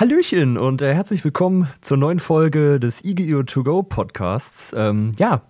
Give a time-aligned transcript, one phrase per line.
[0.00, 4.72] Hallöchen und äh, herzlich willkommen zur neuen Folge des IGIO To Go Podcasts.
[4.74, 5.42] Ähm, ja,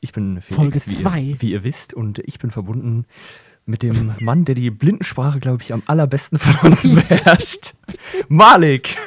[0.00, 1.20] ich bin Felix, Folge wie, zwei.
[1.20, 3.06] ihr, wie ihr wisst, und ich bin verbunden
[3.64, 7.72] mit dem Mann, der die Blindensprache, glaube ich, am allerbesten von uns beherrscht.
[8.28, 8.98] Malik.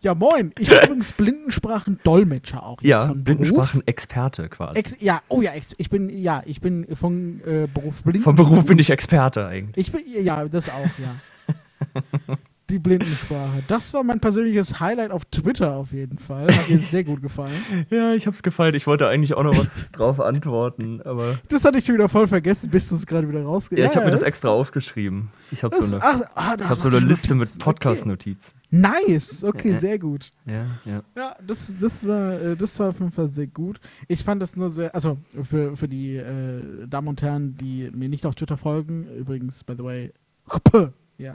[0.00, 0.52] Ja, moin.
[0.58, 2.82] Ich bin übrigens Blindensprachen-Dolmetscher auch.
[2.82, 3.22] Jetzt Ja, von.
[3.22, 4.80] Blindensprachen-Experte quasi.
[4.80, 8.24] Ex ja, oh ja, ich bin, ja, ich bin von äh, Beruf blind.
[8.24, 9.86] Vom Beruf bin ich Experte eigentlich.
[9.86, 12.36] Ich bin, ja, das auch, ja.
[12.70, 13.62] Die Blindensprache.
[13.66, 16.54] Das war mein persönliches Highlight auf Twitter auf jeden Fall.
[16.54, 17.52] Hat mir sehr gut gefallen.
[17.90, 18.74] Ja, ich hab's gefallen.
[18.74, 21.38] Ich wollte eigentlich auch noch was drauf antworten, aber.
[21.48, 23.80] Das hatte ich schon wieder voll vergessen, bis du es gerade wieder Ja, rausgehst.
[23.90, 25.28] ich habe mir das extra aufgeschrieben.
[25.50, 28.52] Ich habe so eine, ach, ah, ich hab so eine Liste mit Podcast-Notizen.
[28.54, 28.54] Okay.
[28.70, 29.78] Nice, okay, Ja.
[29.78, 30.30] sehr gut.
[30.44, 31.02] Ja, ja.
[31.16, 33.80] Ja, das, das, war, äh, das war auf jeden Fall sehr gut.
[34.08, 38.10] Ich fand das nur sehr, also für, für die äh, Damen und Herren, die mir
[38.10, 40.12] nicht auf Twitter folgen, übrigens, by the way,
[41.18, 41.34] ja,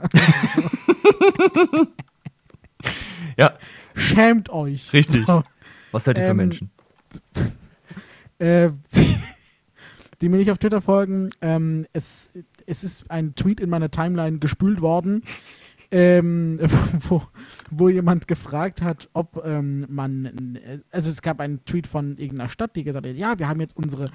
[4.14, 4.92] schämt euch.
[4.92, 5.26] Richtig.
[5.26, 5.42] So,
[5.92, 6.70] was seid ihr für Ähm, Menschen?
[8.38, 9.16] äh, die,
[10.20, 12.30] die mir nicht auf Twitter folgen, ähm, es,
[12.66, 15.22] es ist ein Tweet in meiner Timeline gespült worden,
[15.90, 16.58] ähm,
[17.08, 17.22] wo,
[17.70, 20.58] wo jemand gefragt hat, ob ähm, man,
[20.90, 23.76] also es gab einen Tweet von irgendeiner Stadt, die gesagt hat, ja, wir haben jetzt
[23.76, 24.10] unsere,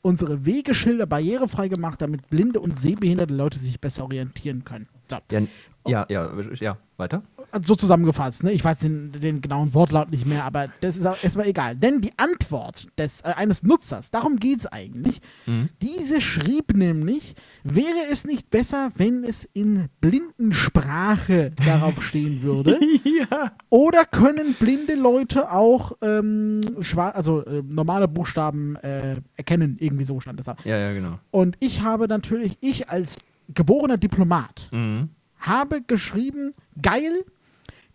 [0.00, 4.86] unsere Wegeschilder barrierefrei gemacht, damit blinde und sehbehinderte Leute sich besser orientieren können.
[5.10, 5.16] So.
[5.30, 5.42] Ja,
[5.86, 7.22] ja, ja, ja, weiter?
[7.62, 8.50] So zusammengefasst, ne?
[8.52, 11.76] Ich weiß den, den genauen Wortlaut nicht mehr, aber das ist erstmal egal.
[11.76, 15.68] Denn die Antwort des, äh, eines Nutzers, darum geht es eigentlich, Mhm.
[15.80, 22.78] diese schrieb nämlich, wäre es nicht besser, wenn es in Blindensprache darauf stehen würde?
[23.30, 23.52] ja.
[23.70, 26.60] Oder können blinde Leute auch ähm,
[26.96, 29.76] also äh, normale Buchstaben äh, erkennen?
[29.80, 30.56] Irgendwie so stand das da.
[30.64, 31.18] Ja, ja, genau.
[31.30, 33.16] Und ich habe natürlich, ich als
[33.52, 35.10] geborener Diplomat, Mhm.
[35.46, 37.24] Habe geschrieben, geil,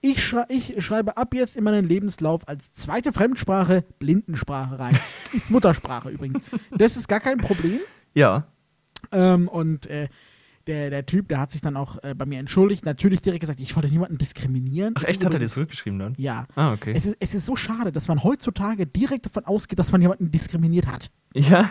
[0.01, 4.97] ich, schrei ich schreibe ab jetzt in meinen Lebenslauf als zweite Fremdsprache Blindensprache rein.
[5.33, 6.39] Ist Muttersprache übrigens.
[6.71, 7.79] Das ist gar kein Problem.
[8.13, 8.47] Ja.
[9.11, 10.07] Ähm, und äh,
[10.67, 12.85] der, der Typ, der hat sich dann auch äh, bei mir entschuldigt.
[12.85, 14.93] Natürlich direkt gesagt, ich wollte niemanden diskriminieren.
[14.97, 15.25] Ach, ist echt?
[15.25, 16.13] Hat er dir zurückgeschrieben dann?
[16.17, 16.45] Ja.
[16.55, 16.93] Ah, okay.
[16.95, 20.31] Es ist, es ist so schade, dass man heutzutage direkt davon ausgeht, dass man jemanden
[20.31, 21.11] diskriminiert hat.
[21.33, 21.69] ja.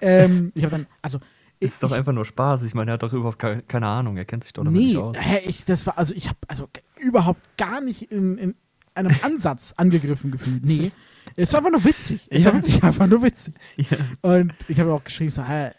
[0.00, 1.18] Ähm, ich habe dann, also.
[1.64, 2.62] Ist doch ich, einfach nur Spaß.
[2.62, 4.16] Ich meine, er hat doch überhaupt ke- keine Ahnung.
[4.16, 5.16] Er kennt sich doch damit Nee, nicht aus.
[5.18, 8.54] hä, ich, das war, also ich habe also überhaupt gar nicht in, in
[8.94, 10.64] einem Ansatz angegriffen gefühlt.
[10.64, 10.92] Nee,
[11.36, 12.26] es war einfach nur witzig.
[12.30, 12.52] Es Ja.
[12.52, 13.54] war wirklich einfach nur witzig.
[13.76, 13.96] Ja.
[14.22, 15.70] Und ich habe auch geschrieben, so, hä,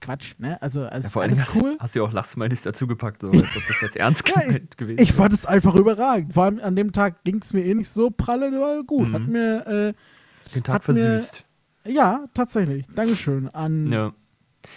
[0.00, 0.60] Quatsch, ne?
[0.60, 1.76] Also, also Ja, vor allem alles hast, cool.
[1.78, 5.12] hast du ja auch Lachsmilies dazugepackt, so, als ob das jetzt ernst gemeint gewesen Ich
[5.14, 6.34] fand es einfach überragend.
[6.34, 9.08] Vor allem an dem Tag ging es mir eh nicht so pralle, war gut.
[9.08, 9.12] Mhm.
[9.14, 11.44] Hat mir, äh, Den Tag hat mir- versüßt.
[11.86, 12.84] ja, tatsächlich.
[12.94, 14.12] Dankeschön an Ja.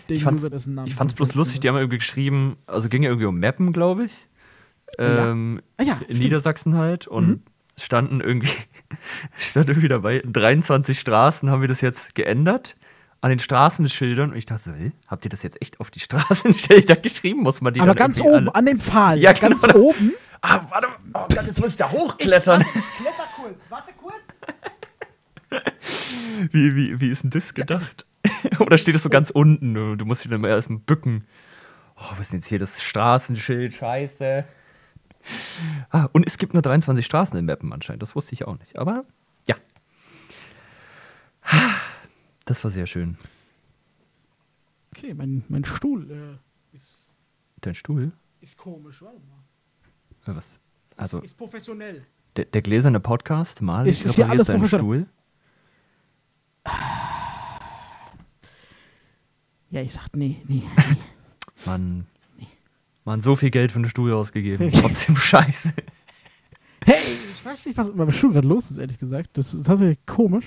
[0.07, 3.27] Ich dessen Namen ich fand's bloß lustig, die haben irgendwie geschrieben, also ging ja irgendwie
[3.27, 4.27] um Mappen, glaube ich.
[4.99, 5.31] Ja.
[5.31, 6.19] Ähm, Ah ja, in stimmt.
[6.21, 7.07] Niedersachsen halt.
[7.07, 7.41] Und Mhm.
[7.75, 8.49] es standen irgendwie,
[9.39, 12.75] stand irgendwie dabei, in 23 Straßen haben wir das jetzt geändert.
[13.19, 14.31] An den Straßenschildern.
[14.31, 17.41] Und ich dachte so, hä, habt ihr das jetzt echt auf die Straßenschilder geschrieben?
[17.41, 19.17] Muss man die Aber ganz oben, an den Pfahl.
[19.17, 19.49] Ja, genau.
[19.49, 20.13] ganz oben.
[20.41, 22.61] Ah, warte, oh Gott, jetzt muss ich da hochklettern.
[22.61, 24.13] Kletter kurz, warte kurz.
[26.51, 28.05] Wie, wie, wie ist denn das gedacht?
[28.65, 29.73] Oder steht es so ganz unten?
[29.73, 31.25] Du du musst dich dann mal erstmal bücken.
[31.95, 33.73] Oh, was ist denn jetzt hier das Straßenschild?
[33.73, 34.45] Scheiße.
[35.89, 38.01] Ah, und es gibt nur 23 Straßen in Meppen anscheinend.
[38.01, 38.77] Das wusste ich auch nicht.
[38.77, 39.03] Aber
[39.47, 39.55] ja.
[42.45, 43.17] Das war sehr schön.
[44.95, 46.09] Okay, mein, mein Stuhl
[46.73, 47.09] äh, ist,
[47.61, 48.11] Dein Stuhl?
[48.41, 50.31] ist komisch, warte mal.
[50.33, 50.59] Äh, Was?
[50.95, 52.05] Also, ist, ist professionell.
[52.35, 54.67] der, der gläserne Podcast, mal Ist- ist hier alles professionell.
[55.03, 55.07] Stuhl.
[59.69, 60.63] Ja, ich sag, nee, nee.
[60.89, 60.97] nee.
[61.65, 62.05] Mann.
[63.05, 64.71] Man, so viel Geld für einen Stuhl ausgegeben.
[64.73, 65.73] Trotzdem scheiße.
[66.85, 66.95] hey,
[67.33, 69.37] ich weiß nicht, was mit meinem Stuhl gerade los ist, ehrlich gesagt.
[69.37, 70.45] Das ist tatsächlich komisch.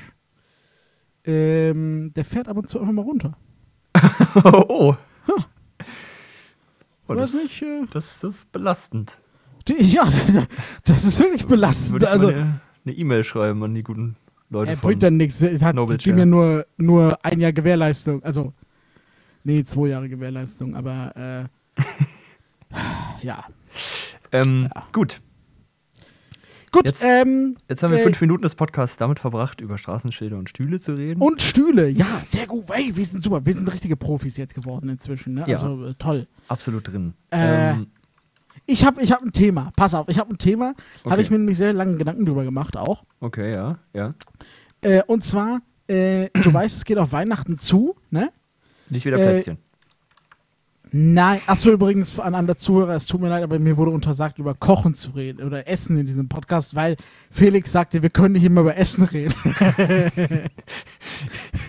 [1.24, 3.36] Ähm, der fährt ab und zu einfach mal runter.
[4.68, 4.94] oh.
[5.26, 9.20] oh Ich das, weiß nicht, äh, das, das ist belastend.
[9.68, 10.08] die, ja,
[10.84, 11.92] das ist wirklich belastend.
[11.92, 14.16] Würde ich Also, mal eine eine E-Mail schreiben an die guten
[14.48, 15.40] Leute er bringt dann nichts.
[15.42, 16.14] Er hat Chair.
[16.14, 18.22] mir nur, nur ein Jahr Gewährleistung.
[18.22, 18.52] Also,
[19.44, 21.80] nee, zwei Jahre Gewährleistung, aber äh,
[23.22, 23.44] ja.
[24.32, 24.86] ähm, Ja.
[24.92, 25.20] Gut,
[26.72, 30.38] Gut, Jetzt- ähm, jetzt haben wir Äh, fünf Minuten des Podcasts damit verbracht, über Straßenschilder
[30.38, 31.20] und Stühle zu reden.
[31.20, 32.66] Und Stühle, ja, sehr gut.
[32.70, 33.44] Hey, wir sind super.
[33.44, 35.34] Wir sind richtige Profis jetzt geworden inzwischen.
[35.34, 35.40] Ne?
[35.48, 35.56] Ja.
[35.56, 36.28] Also äh, toll.
[36.46, 37.14] Absolut drin.
[37.32, 37.88] Äh, ähm,
[38.66, 39.72] Ich habe ich hab ein Thema.
[39.76, 40.74] Pass auf, ich habe ein Thema.
[41.02, 41.10] Okay.
[41.10, 43.02] Habe ich mir nämlich sehr lange Gedanken drüber gemacht auch.
[43.18, 44.10] okay, ja, ja.
[44.80, 48.30] Äh, und zwar, äh, du weißt, es geht auf Weihnachten zu, ne?
[48.90, 49.58] Nicht wieder Äh, Plätzchen.
[50.92, 54.54] Nein, achso, übrigens an andere Zuhörer, es tut mir leid, aber mir wurde untersagt, über
[54.54, 56.96] Kochen zu reden oder Essen in diesem Podcast, weil
[57.30, 59.34] Felix sagte, wir können nicht immer über Essen reden.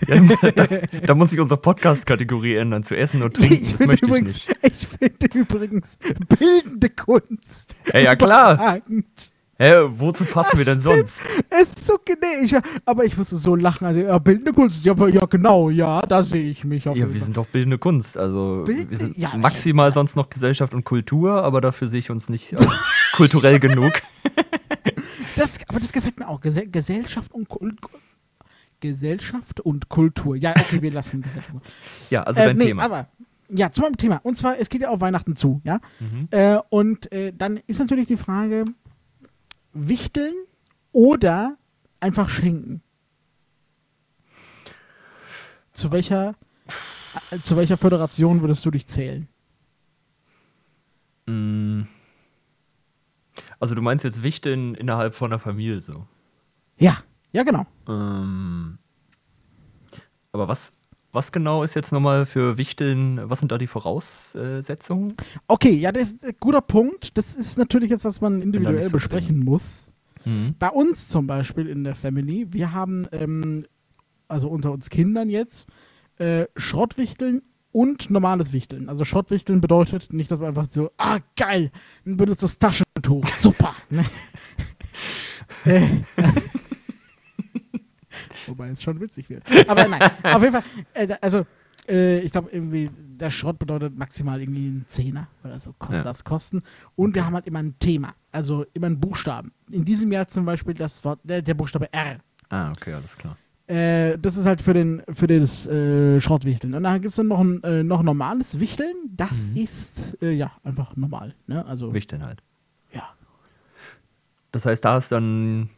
[0.08, 0.20] Ja,
[0.52, 0.66] da,
[1.06, 3.54] da muss ich unsere Podcast-Kategorie ändern zu Essen und Trinken.
[3.54, 4.60] Ich das finde möchte übrigens, ich nicht.
[4.64, 5.98] ich finde übrigens
[6.40, 7.76] bildende Kunst.
[7.94, 8.56] Ja, ja, klar.
[8.56, 9.31] überragend.
[9.64, 11.14] Hä, wozu passen wir denn sonst?
[11.52, 12.00] Es ist so
[12.42, 12.56] ich,
[12.86, 13.86] aber ich musste so lachen.
[13.86, 17.18] Also, ja, bildende Kunst, ja, ja genau, ja, da sehe ich mich Ja, wir Fall.
[17.20, 18.18] sind doch bildende Kunst.
[18.18, 22.10] Also Bild- wir sind ja, maximal sonst noch Gesellschaft und Kultur, aber dafür sehe ich
[22.10, 22.68] uns nicht als
[23.14, 23.94] kulturell genug.
[25.36, 26.42] Das, aber das gefällt mir auch.
[26.42, 27.78] Gesell Gesellschaft und Kult
[28.80, 30.36] Gesellschaft und Kultur.
[30.36, 31.56] Ja, okay, wir lassen Gesellschaft.
[32.10, 32.84] Ja, also äh, dein nee, Thema.
[32.84, 33.08] aber
[33.50, 34.20] ja, zu meinem Thema.
[34.24, 35.80] Und zwar, es geht ja auf Weihnachten zu, ja.
[36.00, 36.28] Mhm.
[36.32, 38.66] Äh, und äh, dann ist natürlich die Frage,
[39.74, 40.34] wichteln
[40.92, 41.58] oder
[42.00, 42.82] einfach schenken.
[45.74, 46.36] Zu welcher,
[47.32, 49.28] äh, zu welcher Föderation würdest du dich zählen?
[51.26, 51.84] Mm.
[53.60, 56.08] Also du meinst jetzt Wichteln innerhalb von der Familie so.
[56.78, 56.98] Ja,
[57.32, 57.66] ja, genau.
[57.88, 58.80] Ähm,
[60.32, 60.74] aber was,
[61.12, 65.16] was genau ist jetzt nochmal für Wichteln, was sind da die Voraussetzungen?
[65.48, 67.18] Okay, ja, das ist ein guter Punkt.
[67.18, 69.92] Das ist natürlich jetzt, was man individuell so besprechen muss.
[70.26, 70.56] Mhm.
[70.58, 73.66] Bei uns zum Beispiel in der Family, wir haben, ähm,
[74.28, 75.68] also unter uns Kindern jetzt,
[76.18, 77.42] äh, Schrottwichteln
[77.72, 78.90] und normales Wichteln.
[78.90, 81.72] Also Schrottwichteln bedeutet nicht, dass man einfach so, ah, geil,
[82.06, 83.74] ein benutztes Taschentuch, super.
[85.66, 85.88] äh,
[88.48, 89.44] Wobei es schon witzig wird.
[89.68, 90.64] Aber nein, auf jeden Fall,
[90.94, 91.46] äh, also
[91.90, 96.04] äh, ich glaube irgendwie, der Schrott bedeutet maximal irgendwie einen Zehner oder so, kostet Ja.
[96.04, 96.62] das kosten.
[96.96, 99.52] Und wir haben halt immer ein Thema, also immer einen Buchstaben.
[99.72, 102.18] In diesem Jahr zum Beispiel das Wort, der, der Buchstabe R.
[102.50, 103.38] Ah, okay, alles klar.
[103.68, 106.74] Äh, das ist halt für, den, für das äh, Schrottwichteln.
[106.74, 108.94] Und dann gibt es dann noch ein äh, noch normales Wichteln.
[109.16, 109.58] Das Mhm.
[109.58, 111.36] ist äh, ja einfach normal.
[111.48, 111.66] Ne?
[111.66, 112.42] Also, Wichteln halt.
[112.92, 113.04] ja.
[114.52, 115.70] Das heißt, da ist dann,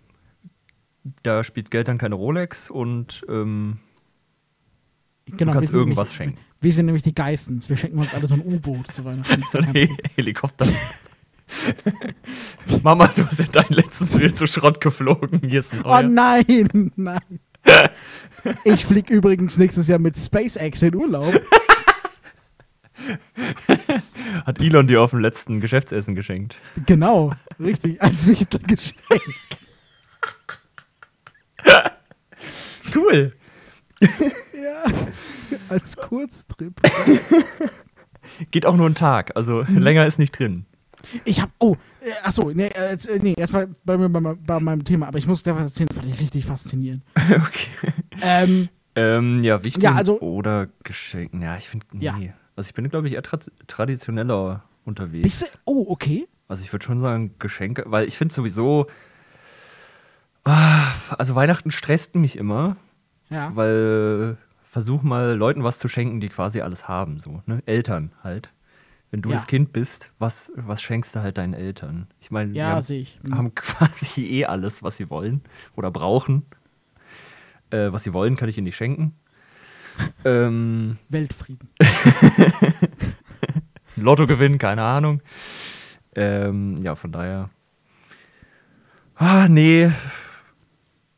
[1.23, 3.79] da spielt Geld dann keine Rolex und ähm,
[5.25, 6.39] Genau, du kannst sind irgendwas nämlich, schenken.
[6.59, 7.69] Wir sind nämlich die Geistens.
[7.69, 9.41] Wir schenken uns alle so ein U-Boot zu Weihnachten.
[9.51, 9.97] Problem.
[10.15, 10.67] Helikopter.
[12.83, 15.41] Mama, du hast ja dein letztes Bild zu Schrott geflogen.
[15.47, 17.39] Hier ist ein Oh nein, nein.
[18.65, 21.33] Ich fliege übrigens nächstes Jahr mit SpaceX in Urlaub.
[24.45, 26.55] Hat Elon dir auf dem letzten Geschäftsessen geschenkt.
[26.85, 29.21] Genau, richtig, als Wichtelgeschenk.
[32.95, 33.33] Cool.
[34.01, 34.83] Ja,
[35.69, 36.73] als Kurztrip.
[38.51, 39.77] Geht auch nur einen Tag, also Mhm.
[39.79, 40.65] länger ist nicht drin.
[41.25, 44.59] Ich hab, oh, äh, achso, nee, äh, äh, nee erstmal bei, mir- bei, meinem- bei
[44.59, 47.03] meinem Thema, aber ich muss dir was erzählen, das fand ich richtig faszinierend.
[47.17, 47.93] okay.
[48.21, 51.41] Ähm, Ähm, ja, wichtig Ja, also- oder Geschenken.
[51.41, 52.05] Ja, ich finde, nee.
[52.05, 52.15] Ja.
[52.55, 55.23] Also ich bin, glaube ich, eher tra traditioneller unterwegs.
[55.23, 56.27] bist du, oh, okay.
[56.47, 58.85] Also ich würde schon sagen Geschenke, weil ich finde sowieso,
[60.45, 62.77] ah, also Weihnachten stresst mich immer,
[63.29, 67.61] Ja, weil versuch mal Leuten was zu schenken, die quasi alles haben, so, ne?
[67.65, 68.49] Eltern halt.
[69.11, 69.35] Wenn du Ja.
[69.35, 72.07] das Kind bist, was, was schenkst du halt deinen Eltern?
[72.19, 73.19] Ich meine, die ja, haben, sehe ich.
[73.23, 73.37] Hm.
[73.37, 75.41] haben quasi eh alles, was sie wollen
[75.75, 76.45] oder brauchen.
[77.69, 79.13] Äh, was sie wollen, kann ich ihnen nicht schenken.
[80.25, 81.69] ähm, Weltfrieden.
[83.95, 85.21] Lotto gewinnen, keine Ahnung.
[86.15, 87.51] Ähm, ja, von daher.
[89.15, 89.91] Ah, nee.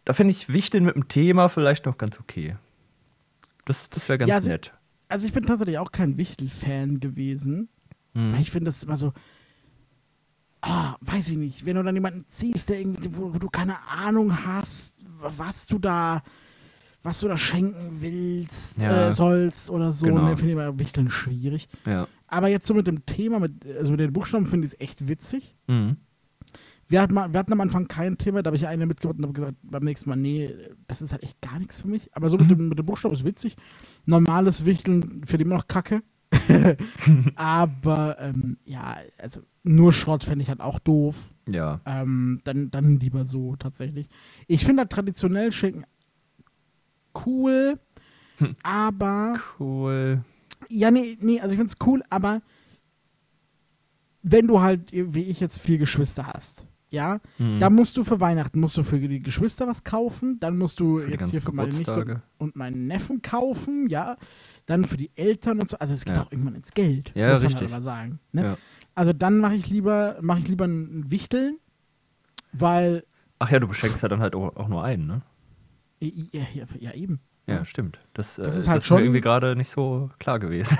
[0.06, 2.56] Da finde ich Wichteln mit dem Thema vielleicht noch ganz okay.
[3.66, 4.74] Das, das wäre ganz Ja, also- nett.
[5.10, 7.70] Also ich bin tatsächlich auch kein Wichtel-Fan gewesen,
[8.16, 8.34] Hm.
[8.34, 9.14] weil ich finde das immer so,
[10.62, 13.76] ah, weiß ich nicht, wenn du dann jemanden ziehst, der irgendwie, wo, wo du keine
[13.88, 16.24] Ahnung hast, was du da,
[17.04, 19.10] was du da schenken willst, Ja.
[19.10, 20.24] äh, sollst oder so, Genau.
[20.24, 21.68] ne, finde ich immer Wichteln schwierig.
[21.86, 22.08] Ja.
[22.28, 25.08] Aber jetzt so mit dem Thema, mit, also mit den Buchstaben finde ich es echt
[25.08, 25.56] witzig.
[25.68, 25.98] Mhm.
[26.88, 29.34] Wir hatten, wir hatten am Anfang kein Thema, da habe ich eine mitgebracht und habe
[29.34, 30.54] gesagt, beim nächsten Mal, nee,
[30.88, 32.16] das ist halt echt gar nichts für mich.
[32.16, 33.56] Aber so mit, dem, mit dem Buchstaben ist witzig.
[34.06, 36.04] Normales Wichteln für immer noch Kacke.
[37.36, 41.16] Aber ähm, ja, also nur Schrott fände ich halt auch doof.
[41.50, 41.82] Ja.
[41.86, 44.08] Ähm, dann, dann lieber so tatsächlich.
[44.48, 45.86] Ich finde halt traditionell Schenken
[47.26, 47.80] cool,
[48.40, 48.56] Hm.
[48.64, 50.22] aber Cool.
[50.68, 52.42] ja, nee, nee, also ich finde es cool, aber
[54.22, 57.60] wenn du halt, wie ich jetzt, vier Geschwister hast, ja, Mhm.
[57.60, 61.00] da musst du für Weihnachten, musst du für die Geschwister was kaufen, dann musst du
[61.00, 64.16] Für jetzt hier für meine Nichte und meinen Neffen kaufen, ja,
[64.66, 66.24] dann für die Eltern und so, also es geht Ja.
[66.24, 67.62] auch irgendwann ins Geld, Ja, muss man richtig.
[67.64, 68.20] halt aber sagen.
[68.32, 68.44] Ne?
[68.44, 68.58] Ja.
[68.96, 71.58] Also dann mache ich lieber, mache ich lieber ein Wichteln,
[72.54, 73.04] weil,
[73.40, 75.22] Ach ja, du beschenkst ja dann halt auch, nur einen, ne?
[76.00, 76.44] ja,
[76.80, 78.00] ja, eben, Ja, stimmt.
[78.14, 80.78] Das, Das äh, ist halt das schon- mir irgendwie gerade nicht so klar gewesen.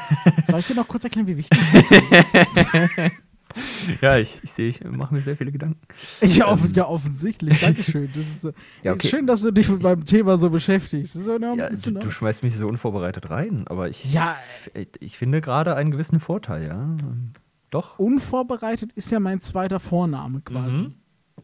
[0.48, 3.12] Soll ich dir noch kurz erklären, wie wichtig das ist?
[4.02, 5.80] ja, ich, ich sehe, ich mache mir sehr viele Gedanken.
[6.22, 7.62] Ja, off ja offensichtlich.
[7.62, 8.10] Dankeschön.
[8.14, 9.08] Das ist, äh, Ja, okay.
[9.08, 11.16] Schön, dass du dich mit meinem Thema so beschäftigst.
[11.16, 14.36] Enorm, Ja, du, du schmeißt mich so unvorbereitet rein, aber ich, Ja,
[14.74, 16.82] ich, ich finde gerade einen gewissen Vorteil, ja.
[16.82, 17.32] Ähm,
[17.70, 18.00] Doch.
[18.00, 20.84] unvorbereitet ist ja mein zweiter Vorname quasi.
[20.84, 20.94] Mhm.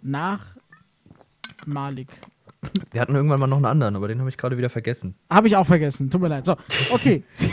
[0.01, 0.45] Nach
[1.65, 2.09] Malik.
[2.91, 5.15] Wir hatten irgendwann mal noch einen anderen, aber den habe ich gerade wieder vergessen.
[5.29, 6.09] Habe ich auch vergessen.
[6.09, 6.45] Tut mir leid.
[6.45, 6.55] So,
[6.91, 7.23] okay.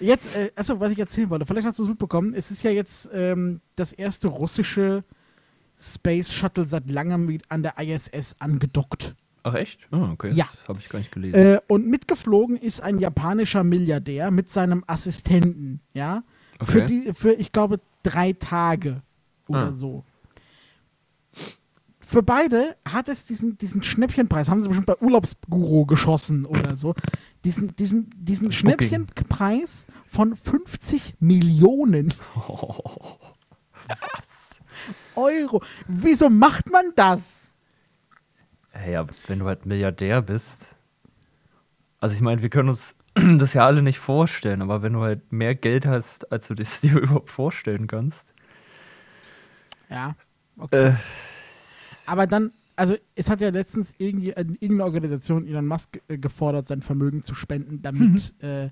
[0.00, 2.70] Jetzt, äh, achso, was ich erzählen wollte, vielleicht hast du es mitbekommen, es ist ja
[2.70, 5.04] jetzt ähm, das erste russische
[5.78, 9.14] Space Shuttle seit langem an der ISS angedockt.
[9.44, 9.86] Ach echt?
[9.92, 10.32] Ah, okay.
[10.32, 10.48] Ja.
[10.66, 11.34] Habe ich gar nicht gelesen.
[11.36, 16.22] Äh, und mitgeflogen ist ein japanischer Milliardär mit seinem Assistenten, ja.
[16.60, 16.86] Für, Okay.
[16.86, 19.02] die, für ich glaube, drei Tage
[19.46, 19.72] oder Ah.
[19.72, 20.04] so.
[22.08, 26.94] Für beide hat es diesen, diesen Schnäppchenpreis, haben sie bestimmt bei Urlaubsguru geschossen oder so,
[27.44, 28.50] diesen, diesen, diesen.
[28.50, 32.14] Schnäppchenpreis von 50 Millionen
[33.88, 34.58] Was?
[35.16, 35.62] Euro.
[35.86, 37.52] Wieso macht man das?
[38.70, 40.76] Hey, aber wenn du halt Milliardär bist.
[42.00, 45.30] Also ich meine, wir können uns das ja alle nicht vorstellen, aber wenn du halt
[45.30, 48.32] mehr Geld hast, als du das dir überhaupt vorstellen kannst.
[49.90, 50.16] Ja,
[50.56, 50.86] okay.
[50.86, 50.94] Äh,
[52.08, 56.82] Aber dann, also es hat ja letztens irgendwie, irgendeine Organisation Elon Musk äh, gefordert, sein
[56.82, 58.70] Vermögen zu spenden, damit, äh,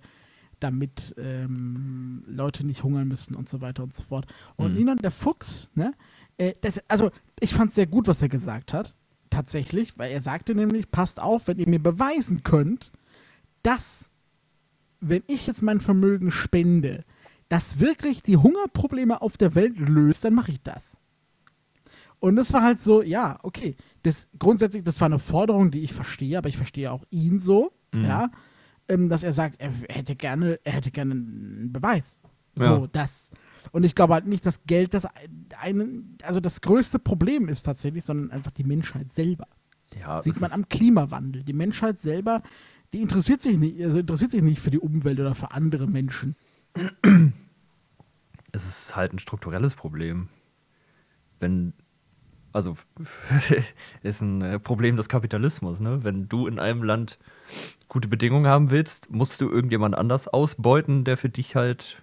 [0.59, 4.26] damit ähm, Leute nicht hungern müssen und so weiter und so fort.
[4.57, 4.81] Und Mhm.
[4.81, 5.93] Elon, der Fuchs, ne,
[6.38, 8.95] äh, das, also ich fand es sehr gut, was er gesagt hat,
[9.28, 12.90] tatsächlich, weil er sagte nämlich, passt auf, wenn ihr mir beweisen könnt,
[13.62, 14.07] dass,
[15.00, 17.05] wenn ich jetzt mein Vermögen spende,
[17.50, 20.97] das wirklich die Hungerprobleme auf der Welt löst, dann mache ich das.
[22.18, 23.76] Und das war halt so, ja, okay.
[24.02, 27.73] Das, grundsätzlich, das war eine Forderung, die ich verstehe, aber ich verstehe auch ihn so,
[27.92, 28.04] Mhm.
[28.04, 28.30] ja,
[28.88, 32.20] ähm, dass er sagt, er hätte gerne, er hätte gerne einen Beweis.
[32.54, 32.87] So, Ja.
[32.92, 33.30] das.
[33.73, 35.06] Und ich glaube halt nicht, dass Geld das
[35.61, 39.46] einen, also das größte Problem ist tatsächlich, sondern einfach die Menschheit selber.
[39.99, 41.42] ja, Sieht man am Klimawandel.
[41.44, 42.42] Die Menschheit selber,
[42.92, 46.35] die interessiert sich nicht, also interessiert sich nicht für die Umwelt oder für andere Menschen.
[48.52, 50.28] es ist halt ein strukturelles Problem.
[51.38, 51.73] Wenn,
[52.57, 52.75] also,
[54.03, 56.03] ist ein äh, Problem des Kapitalismus, ne?
[56.05, 57.19] Wenn du in einem Land
[57.87, 62.03] gute Bedingungen haben willst, musst du irgendjemand anders ausbeuten, der für dich halt,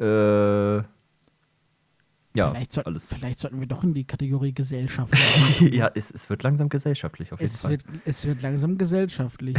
[0.00, 3.14] äh, ja, vielleicht, soll, alles.
[3.14, 5.14] vielleicht sollten wir doch in die Kategorie Gesellschaft.
[5.60, 7.70] ja, es, es wird langsam gesellschaftlich, auf jeden es, Fall.
[7.70, 9.56] wird, es wird langsam gesellschaftlich.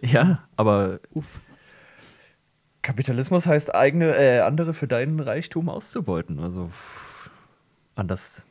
[0.00, 0.08] Ja.
[0.08, 1.38] ja, aber Uff.
[2.80, 6.40] Kapitalismus heißt eigene, äh, andere für deinen Reichtum auszubeuten.
[6.40, 7.30] Also pff,
[7.94, 8.46] anders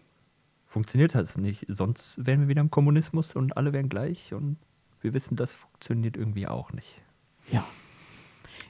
[0.72, 1.66] funktioniert das nicht.
[1.68, 4.58] Sonst wären wir wieder im Kommunismus und alle wären gleich und
[5.02, 7.02] wir wissen, das funktioniert irgendwie auch nicht.
[7.52, 7.66] Ja.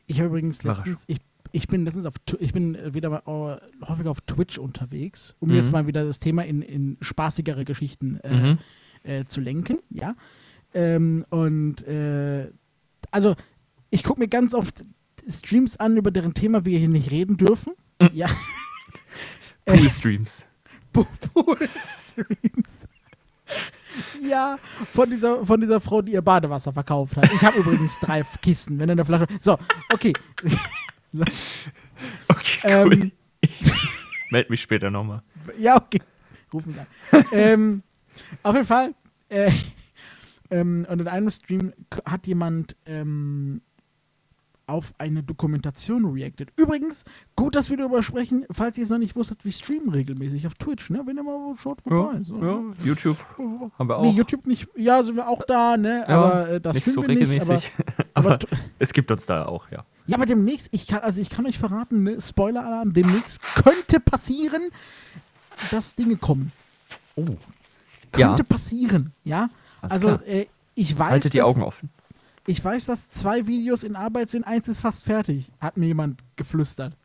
[0.08, 1.20] Ich habe übrigens letztens, ich,
[1.51, 5.50] ich bin letztens auf, ich bin äh, wieder mal äh, häufig auf Twitch unterwegs, um
[5.50, 5.55] Mhm.
[5.55, 8.58] jetzt mal wieder das Thema in, in spaßigere Geschichten äh, Mhm.
[9.03, 10.15] äh, zu lenken, ja.
[10.74, 12.50] Ähm, und äh,
[13.12, 13.36] also
[13.89, 14.81] ich gucke mir ganz oft
[15.29, 17.74] Streams an, über deren Thema wir hier nicht reden dürfen.
[18.00, 18.10] Mhm.
[18.13, 18.27] Ja.
[19.65, 20.48] Pool-Streams.
[20.94, 22.88] Pool-Streams.
[24.22, 24.58] Ja,
[24.94, 27.32] von dieser, von dieser Frau, die ihr Badewasser verkauft hat.
[27.34, 29.28] Ich habe übrigens drei Kisten, wenn eine Flasche.
[29.40, 29.58] So,
[29.94, 30.14] okay.
[32.30, 33.12] Okay, Ähm, cool.
[33.42, 35.22] Ich melde mich später nochmal.
[35.58, 36.02] Ja, okay.
[36.54, 36.88] Ruf mich an.
[37.32, 37.84] ähm,
[38.44, 38.94] auf jeden Fall.
[39.30, 39.52] Äh,
[40.52, 41.74] ähm, und in einem Stream
[42.06, 43.62] hat jemand ähm,
[44.72, 46.50] auf eine Dokumentation reacted.
[46.56, 47.04] Übrigens,
[47.36, 50.56] gut, dass wir darüber sprechen, falls ihr es noch nicht wusstet, wir streamen regelmäßig auf
[50.56, 51.04] Twitch, ne?
[51.06, 52.18] Wenn ihr mal schaut, vorbei.
[52.18, 52.42] Ja, so.
[52.42, 53.18] ja, YouTube
[53.78, 54.04] haben wir auch.
[54.04, 54.68] Nee, YouTube nicht.
[54.75, 56.06] Ja, sind wir auch da, ne?
[56.08, 57.22] Ja, aber äh, das nicht so wir nicht.
[57.24, 57.72] Aber, regelmäßig.
[58.13, 58.40] aber, aber
[58.80, 59.86] es gibt uns da auch, ja.
[60.08, 62.22] ja, aber demnächst, ich kann, also ich kann euch verraten, ne?
[62.22, 64.62] Spoiler-Alarm, demnächst könnte passieren,
[65.70, 66.54] dass Dinge kommen.
[67.16, 67.25] Oh.
[68.12, 68.48] könnte Ja.
[68.48, 69.50] passieren, ja.
[69.82, 71.90] Alles also äh, ich weiß, Haltet die Augen offen.
[72.48, 76.24] Ich weiß, dass zwei Videos in Arbeit sind, eins ist fast fertig, hat mir jemand
[76.36, 76.98] geflüstert.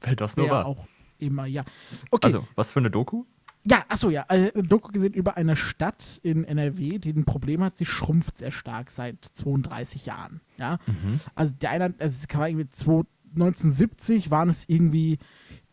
[0.00, 0.66] Fällt das nur wahr.
[0.66, 0.86] auch
[1.18, 1.64] immer, ja.
[2.10, 3.24] Okay, Also, was für eine Doku?
[3.64, 4.24] ja, achso, ja.
[4.28, 8.38] Äh, ein Doku gesehen über eine Stadt in NRW, die ein Problem hat, sie schrumpft
[8.38, 10.78] sehr stark seit 32 Jahren, ja.
[10.86, 11.20] Mhm.
[11.34, 13.04] Also der eine, also es war irgendwie 2
[13.34, 15.18] 1970 waren es irgendwie,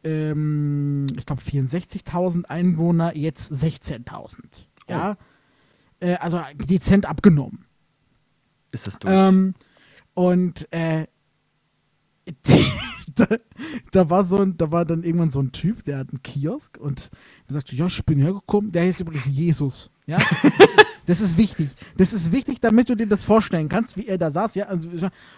[0.04, 4.38] ähm, ich glaube 64.000 Einwohner, jetzt 16.000,
[4.88, 5.18] ja.
[6.00, 7.66] Äh, also dezent abgenommen.
[8.72, 9.14] Ist es durch?
[9.14, 9.54] Ähm,
[10.14, 11.08] und äh,
[13.16, 13.28] da,
[13.92, 16.78] da war so ein, da war dann irgendwann so ein Typ, der hat einen Kiosk
[16.78, 17.10] und
[17.48, 20.20] der sagte, ja, ich bin hergekommen, der heißt übrigens Jesus, ja.
[21.10, 21.70] Das ist wichtig.
[21.98, 24.54] Das ist wichtig, damit du dir das vorstellen kannst, wie er da saß.
[24.54, 24.88] Ja, also,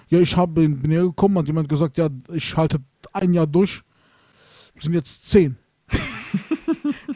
[0.09, 2.79] ja ich hab, bin, bin hergekommen, hat jemand gesagt, ja, ich halte
[3.13, 3.81] ein Jahr durch.
[4.75, 5.55] Sind jetzt zehn.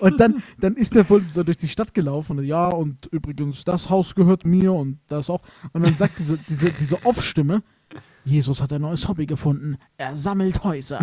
[0.06, 2.40] Und dann, dann ist er wohl so durch die Stadt gelaufen.
[2.40, 5.42] Und, ja, und übrigens, das Haus gehört mir und das auch.
[5.74, 7.64] Und dann sagt diese, diese, diese Off-Stimme,
[8.24, 9.78] Jesus hat ein neues Hobby gefunden.
[9.98, 11.00] Er sammelt Häuser.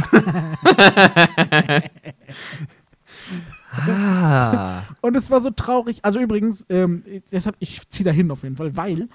[3.73, 4.82] Ah.
[5.00, 6.00] Und es war so traurig.
[6.02, 9.09] Also übrigens, ähm, deshalb, ich ziehe da hin auf jeden Fall, weil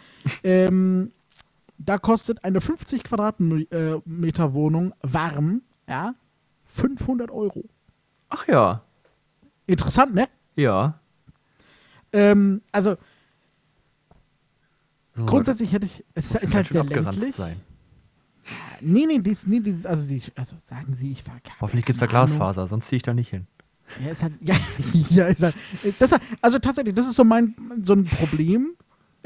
[0.43, 1.11] ähm,
[1.77, 6.15] da kostet eine 50 Quadratmeter Wohnung warm, ja,
[6.65, 7.65] 500 Euro.
[8.29, 8.83] Ach ja.
[9.67, 10.27] Interessant, ne?
[10.55, 10.99] Ja.
[12.13, 12.95] Ähm, also
[15.13, 17.35] So, grundsätzlich hätte ich, es ist halt sehr ländlich.
[17.35, 17.59] Sein.
[18.79, 21.99] Nee, nee, dies, nee, dieses, also, die, also sagen Sie, ich war Hoffentlich gibt es
[21.99, 22.27] da Ahnung.
[22.27, 23.45] Glasfaser, sonst ziehe ich da nicht hin.
[24.03, 24.55] Ja, ist halt, ja,
[25.09, 25.55] ja, ist halt,
[25.99, 28.76] das, also tatsächlich, das ist so mein, so ein Problem,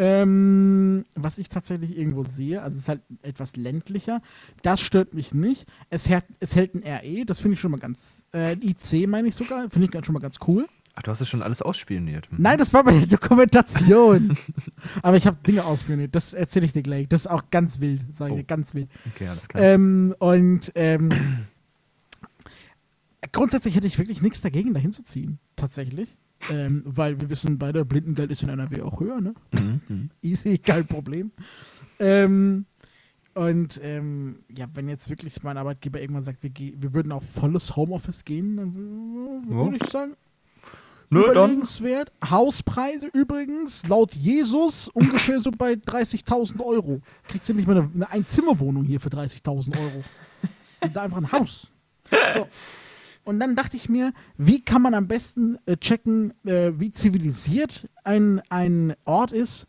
[0.02, 2.64] ähm, was ich tatsächlich irgendwo sehe.
[2.64, 4.22] Also es ist halt etwas ländlicher.
[4.64, 5.68] Das stört mich nicht.
[5.92, 9.08] Es, hält, es hält ein RE, das finde ich schon mal ganz, äh, ein IC
[9.08, 10.68] meine ich sogar, finde ich schon mal ganz cool.
[10.96, 12.32] Ach, du hast es schon alles ausspioniert.
[12.32, 12.38] Hm.
[12.42, 14.36] Nein, das war bei der Dokumentation.
[15.04, 17.08] Aber ich habe Dinge ausprobiert, das erzähle ich dir gleich.
[17.08, 18.48] Das ist auch ganz wild, sage ich dir, Oh.
[18.48, 18.90] ganz wild.
[19.14, 19.64] Okay, alles klar.
[19.64, 21.12] Ähm, und ähm,
[23.32, 25.38] grundsätzlich hätte ich wirklich nichts dagegen, dahin zu ziehen.
[25.56, 26.18] Tatsächlich.
[26.50, 29.34] Ähm, weil wir wissen beide, Blindengeld ist in NRW auch höher, ne?
[29.52, 30.10] Mhm.
[30.22, 31.32] Easy, kein Problem.
[32.00, 32.66] Ähm,
[33.34, 37.76] und ähm, ja, wenn jetzt wirklich mein Arbeitgeber irgendwann sagt, wir, wir würden auf volles
[37.76, 38.76] Homeoffice gehen, dann
[39.48, 40.16] würde ich sagen,
[41.10, 41.32] Nö, dann.
[41.32, 42.12] überlegenswert.
[42.30, 47.02] Hauspreise übrigens, laut Jesus, ungefähr so bei 30.000 Euro.
[47.28, 50.04] Kriegst du nicht mal eine, eine Einzimmerwohnung hier für 30.000 Euro.
[50.82, 51.70] Und da einfach ein Haus.
[52.34, 52.48] So.
[53.24, 57.88] Und dann dachte ich mir, wie kann man am besten äh, checken, äh, wie zivilisiert
[58.04, 59.68] ein, ein Ort ist?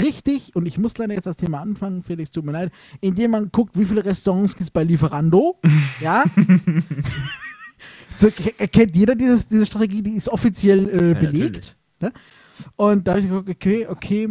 [0.00, 3.52] Richtig, und ich muss leider jetzt das Thema anfangen, Felix, tut mir leid, indem man
[3.52, 5.60] guckt, wie viele Restaurants gibt es bei Lieferando.
[6.00, 6.24] ja.
[8.16, 11.76] so, ke- erkennt jeder dieses, diese Strategie, die ist offiziell äh, Ja, belegt.
[12.00, 12.12] Ne?
[12.76, 14.28] Und da habe ich geguckt, okay, okay,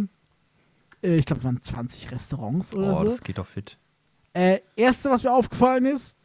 [1.02, 3.04] äh, ich glaube, es waren 20 Restaurants oder Oh, so.
[3.04, 3.78] das geht doch fit.
[4.32, 6.16] Äh, erste, was mir aufgefallen ist,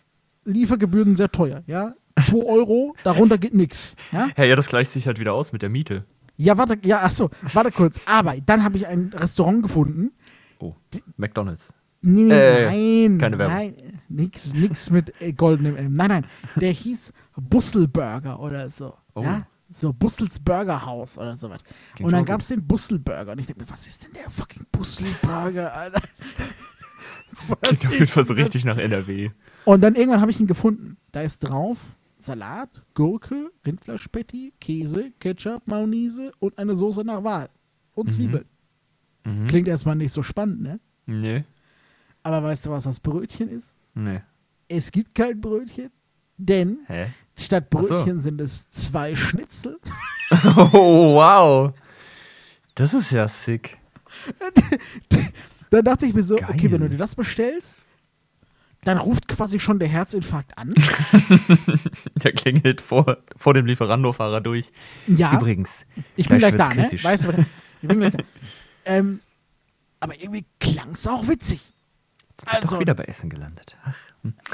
[0.46, 1.94] Liefergebühren sehr teuer, ja.
[2.26, 3.96] 2 Euro, darunter geht nichts.
[4.12, 4.30] Ja?
[4.38, 6.06] Ja, ja, das gleicht sich halt wieder aus mit der Miete.
[6.38, 8.00] ja, warte, ja, achso, warte kurz.
[8.06, 10.12] Aber dann habe ich ein Restaurant gefunden.
[10.62, 10.74] Oh,
[11.18, 11.74] McDonalds.
[12.02, 12.66] Nee, nee, Äh,
[13.10, 13.56] nein, keine Werbung.
[13.58, 15.94] nein, nix, nix mit äh, goldenem M.
[15.96, 18.94] Nein, nein, der hieß Busselburger oder so.
[19.16, 19.24] Oh.
[19.24, 19.46] Ja?
[19.72, 21.62] So Bussels Burgerhaus oder sowas.
[21.96, 23.34] Klingt Und dann gab es den Busselburger.
[23.34, 26.02] Und ich denke mir, was ist denn der fucking Busselburger, Alter?
[27.62, 29.30] Klingt auf jeden Fall so richtig nach NRW.
[29.66, 30.98] Und dann irgendwann habe ich ihn gefunden.
[31.12, 31.78] Da ist drauf
[32.20, 37.50] Salat, Gurke, Rindfleischpatty, Käse, Ketchup, Mayonnaise und eine Soße nach Wahl.
[37.96, 38.12] Und Mhm.
[38.12, 38.46] Zwiebeln.
[39.26, 39.48] Mhm.
[39.48, 40.80] Klingt erstmal nicht so spannend, ne?
[41.06, 41.44] Nee,
[42.22, 43.74] Aber weißt du, was das Brötchen ist?
[43.96, 44.22] nee.
[44.68, 45.90] Es gibt kein Brötchen,
[46.38, 47.08] denn Hä?
[47.36, 47.88] statt Ach so.
[47.88, 49.80] Brötchen sind es zwei Schnitzel.
[50.74, 51.74] Oh, wow.
[52.76, 53.78] Das ist ja sick.
[55.72, 56.72] Dann dachte ich mir so, okay, Geil.
[56.72, 57.78] wenn du dir das bestellst,
[58.84, 60.74] dann ruft quasi schon der Herzinfarkt an.
[62.24, 64.72] Der klingelt vor, vor dem Lieferando-Fahrer durch.
[65.08, 66.90] Ja, Übrigens, ich bin gleich da, ne?
[67.02, 67.30] Weißt du,
[67.82, 68.20] ich bin gleich da.
[68.86, 69.20] Ähm,
[70.00, 71.60] aber irgendwie klang es auch witzig.
[72.30, 73.78] Jetzt bin Also- doch wieder bei Essen gelandet.
[73.84, 73.94] Ach,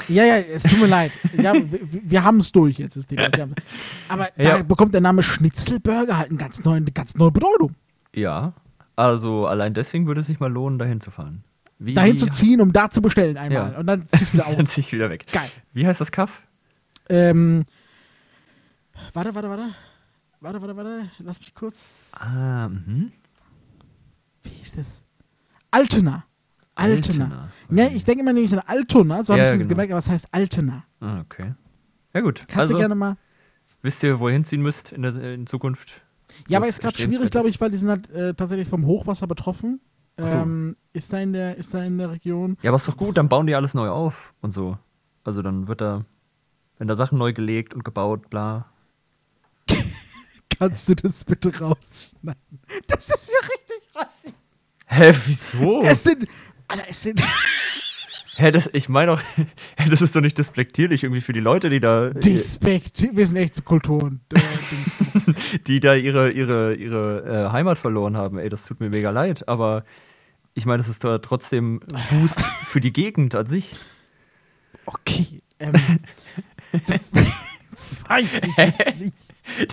[0.08, 1.12] Ja, ja, es tut mir leid.
[1.38, 2.96] Ja, wir wir haben es durch jetzt.
[2.96, 3.28] Das Thema.
[4.08, 4.58] Aber Ja.
[4.58, 7.74] da bekommt der Name Schnitzelburger halt eine ganz neue, eine ganz neue Bedeutung.
[8.14, 8.52] ja,
[8.96, 11.44] also allein deswegen würde es sich mal lohnen, dahin zu fahren.
[11.78, 13.72] Wie, Dahin zu ziehen, um da zu bestellen einmal.
[13.72, 13.78] Ja.
[13.78, 14.68] Und dann ziehst du wieder Dann aus.
[14.68, 15.26] zieh ich wieder weg.
[15.30, 15.50] Geil.
[15.72, 16.46] Wie heißt das Kaff?
[17.08, 17.64] Ähm,
[19.12, 19.74] warte, warte, warte.
[20.40, 21.10] Warte, warte, warte.
[21.18, 22.10] Lass mich kurz.
[22.18, 23.12] Ah, mhm.
[24.42, 25.02] Wie hieß das?
[25.70, 26.24] Altena.
[26.74, 27.24] Altena.
[27.24, 27.48] Altena.
[27.70, 29.68] Ja, ich denke immer nämlich an Altona, so habe Ja, ich mir genau.
[29.70, 30.84] gemerkt, aber es heißt Altena.
[31.00, 31.54] Ah, okay.
[32.14, 32.40] Ja gut.
[32.40, 33.16] Kannst also, du gerne mal.
[33.82, 36.02] wisst ihr, wohin ziehen müsst in, der, in Zukunft?
[36.48, 38.84] Ja, aber was ist gerade schwierig, glaube ich, weil die sind halt äh, tatsächlich vom
[38.86, 39.80] Hochwasser betroffen.
[40.18, 40.24] So.
[40.24, 42.56] Ähm, ist, da in der, ist da in der Region.
[42.62, 44.78] Ja, aber ist doch gut, dann bauen die alles neu auf und so.
[45.24, 46.04] Also dann wird da,
[46.78, 48.66] wenn da Sachen neu gelegt und gebaut, bla.
[50.58, 52.60] Kannst du das bitte rausschneiden?
[52.86, 54.34] Das ist ja richtig rassistisch.
[54.86, 55.82] Hä, wieso?
[55.82, 56.26] Es sind.
[56.68, 57.22] Alter, es sind.
[58.38, 59.22] Hä, das, ich meine doch,
[59.90, 63.08] das ist doch nicht despektierlich irgendwie für die Leute, die da, Despekt.
[63.12, 64.20] Wir sind echt Kulturen.
[65.66, 68.38] Die da ihre, ihre, ihre äh, Heimat verloren haben.
[68.38, 69.84] Ey, das tut mir mega leid, aber
[70.56, 73.76] ich meine, das ist doch trotzdem ein Boost für die Gegend an sich.
[74.86, 75.42] Okay.
[75.60, 75.72] Ähm,
[78.08, 79.14] weiß ich jetzt nicht.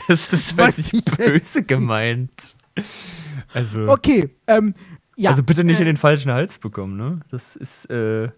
[0.07, 2.55] Das ist Weiß ich ich böse gemeint.
[3.53, 4.73] Also, Okay, ähm,
[5.15, 5.31] ja.
[5.31, 7.19] also bitte nicht äh, in den falschen Hals bekommen, ne?
[7.31, 8.29] Das ist, äh,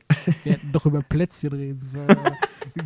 [0.44, 2.18] Wir hätten doch über Plätzchen reden sollen.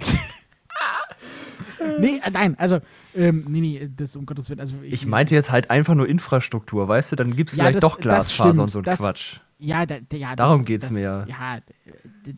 [1.99, 2.79] nee, äh, nein, also,
[3.15, 4.59] ähm, nee, nee, das um Gottes Willen.
[4.59, 7.15] Also ich meinte jetzt halt einfach nur Infrastruktur, weißt du?
[7.15, 9.39] Dann gibt es Ja, vielleicht das- doch Glasfaser und so ein Quatsch.
[9.59, 11.59] Ja, da, ja Darum geht's das, mir ja.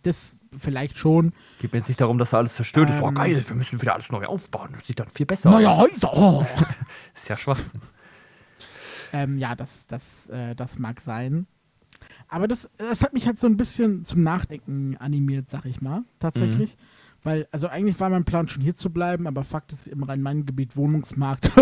[0.02, 1.34] Das vielleicht schon.
[1.60, 3.00] Geht mir jetzt nicht darum, dass da alles zerstört ist.
[3.00, 4.72] Boah, Ähm, geil, wir müssen wieder alles neu aufbauen.
[4.76, 5.80] Das sieht dann viel besser Neue aus.
[5.92, 6.12] Häuser!
[6.14, 6.46] Oh.
[7.16, 7.82] Ist ja Schwachsinn.
[9.14, 11.46] ähm, ja, das, das, äh, das mag sein.
[12.28, 16.04] Aber das, das hat mich halt so ein bisschen zum Nachdenken animiert, sag ich mal,
[16.20, 16.76] tatsächlich.
[16.76, 16.82] Mhm.
[17.24, 20.76] Weil, also eigentlich war mein Plan schon hier zu bleiben, aber Fakt ist, im Rhein-Main-Gebiet
[20.76, 21.56] Wohnungsmarkt.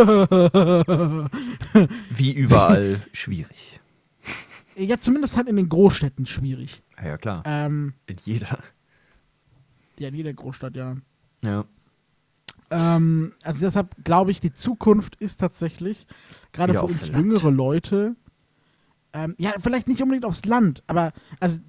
[2.12, 3.82] Wie überall schwierig.
[4.76, 6.84] Ja, zumindest halt in den Großstädten schwierig.
[6.98, 7.44] Ja, ja, klar.
[7.46, 8.60] Ähm, In jeder.
[9.98, 10.96] ja, in jeder Großstadt, ja.
[11.44, 11.66] Ja.
[12.72, 16.06] Ähm, also deshalb glaube ich, die Zukunft ist tatsächlich,
[16.52, 17.18] gerade für uns Land.
[17.18, 18.16] jüngere Leute,
[19.14, 21.60] ähm, ja, vielleicht nicht unbedingt aufs Land, aber also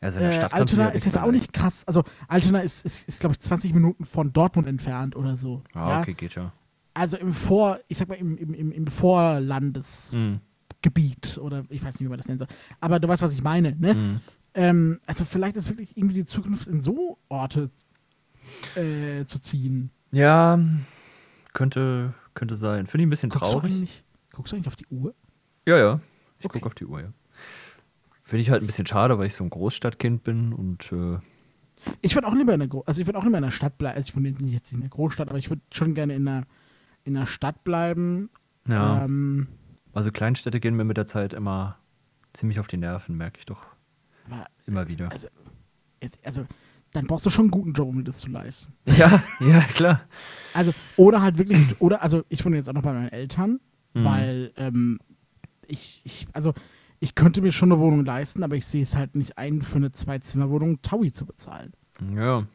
[0.00, 1.84] Also in der äh, Stadt du Altona ist jetzt auch nicht krass.
[1.86, 5.62] Also Altona ist, ist, ist glaube ich, 20 Minuten von Dortmund entfernt oder so.
[5.74, 6.00] Ah, ja?
[6.00, 6.52] okay, geht ja.
[6.94, 10.40] Also im Vor, ich sag mal, im, im, im, im Vorlandesgebiet
[10.84, 11.42] Mhm.
[11.42, 12.48] oder ich weiß nicht, wie man das nennen soll.
[12.80, 13.94] Aber du weißt, was ich meine, ne?
[13.94, 14.20] Mhm.
[14.54, 17.70] Ähm, also vielleicht ist wirklich irgendwie die Zukunft in so Orte
[18.74, 19.90] äh, zu ziehen.
[20.10, 20.58] Ja,
[21.54, 22.86] könnte, könnte sein.
[22.86, 23.72] Finde ich ein bisschen Guckst du, traurig.
[23.74, 25.14] eigentlich, guckst du eigentlich auf die Uhr?
[25.66, 26.00] Ja, ja.
[26.38, 26.58] Ich Okay.
[26.58, 27.12] gucke auf die Uhr, ja.
[28.22, 31.18] Finde ich halt ein bisschen schade, weil ich so ein Großstadtkind bin und äh,
[32.00, 33.78] Ich würde auch lieber in der Gro also ich würde auch lieber in der Stadt
[33.78, 33.96] bleiben.
[33.96, 36.24] Also ich wohne jetzt nicht jetzt in der Großstadt, aber ich würde schon gerne in
[36.24, 36.44] der,
[37.04, 38.28] in der Stadt bleiben.
[38.68, 39.04] ja.
[39.04, 39.48] Ähm,
[39.94, 41.76] Also Kleinstädte gehen mir mit der Zeit immer
[42.32, 43.62] ziemlich auf die Nerven, merke ich doch
[44.26, 45.10] aber, immer wieder.
[45.12, 45.28] also,
[46.24, 46.46] also,
[46.92, 48.72] dann brauchst du schon einen guten Job, um das zu leisten.
[48.96, 50.00] Ja, ja, klar.
[50.54, 53.60] Also, oder halt wirklich, oder, also ich wohne jetzt auch noch bei meinen Eltern,
[53.94, 54.04] Mhm.
[54.04, 55.00] weil ähm,
[55.66, 56.54] ich, ich, also
[57.00, 59.76] ich könnte mir schon eine Wohnung leisten, aber ich sehe es halt nicht ein, für
[59.76, 61.72] eine Zwei-Zimmer-Wohnung Taui zu bezahlen.
[62.16, 62.46] Ja.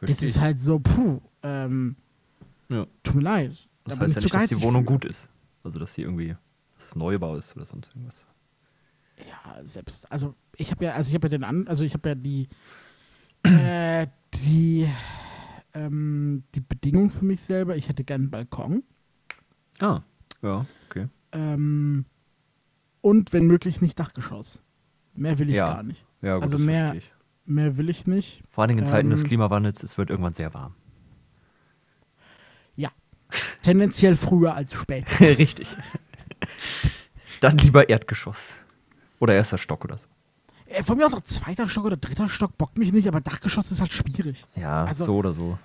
[0.00, 1.96] Das verstehe ist halt so, puh, ähm,
[2.68, 2.86] Ja.
[3.02, 3.68] tut mir leid.
[3.84, 4.92] Das heißt ja nicht, dass die Wohnung für.
[4.92, 5.28] gut ist.
[5.64, 6.36] Also, dass sie irgendwie,
[6.94, 8.26] Neubau ist oder sonst irgendwas.
[9.18, 12.10] Ja, selbst, also ich habe ja, also ich habe ja den an, also ich habe
[12.10, 12.48] ja die,
[13.44, 14.86] äh, die,
[15.72, 18.82] ähm, die Bedingung für mich selber, ich hätte gern einen Balkon.
[19.80, 20.02] Ah,
[20.42, 21.08] ja, okay.
[21.32, 22.04] Ähm,
[23.00, 24.62] und wenn möglich nicht Dachgeschoss.
[25.14, 25.66] Mehr will ich Ja.
[25.66, 26.04] gar nicht.
[26.20, 26.96] Ja, gut, Also mehr-.
[27.48, 28.42] Mehr will ich nicht.
[28.50, 30.74] Vor allen Dingen in Zeiten des ähm, Klimawandels, es wird irgendwann sehr warm.
[32.74, 32.90] Ja.
[33.62, 35.20] Tendenziell früher als später.
[35.38, 35.76] Richtig.
[37.40, 38.54] Dann lieber Erdgeschoss.
[39.18, 40.06] Oder erster Stock oder so.
[40.66, 43.70] Äh, von mir aus auch zweiter Stock oder dritter Stock bockt mich nicht, aber Dachgeschoss
[43.70, 44.44] ist halt schwierig.
[44.54, 45.58] Ja, Also- so oder so.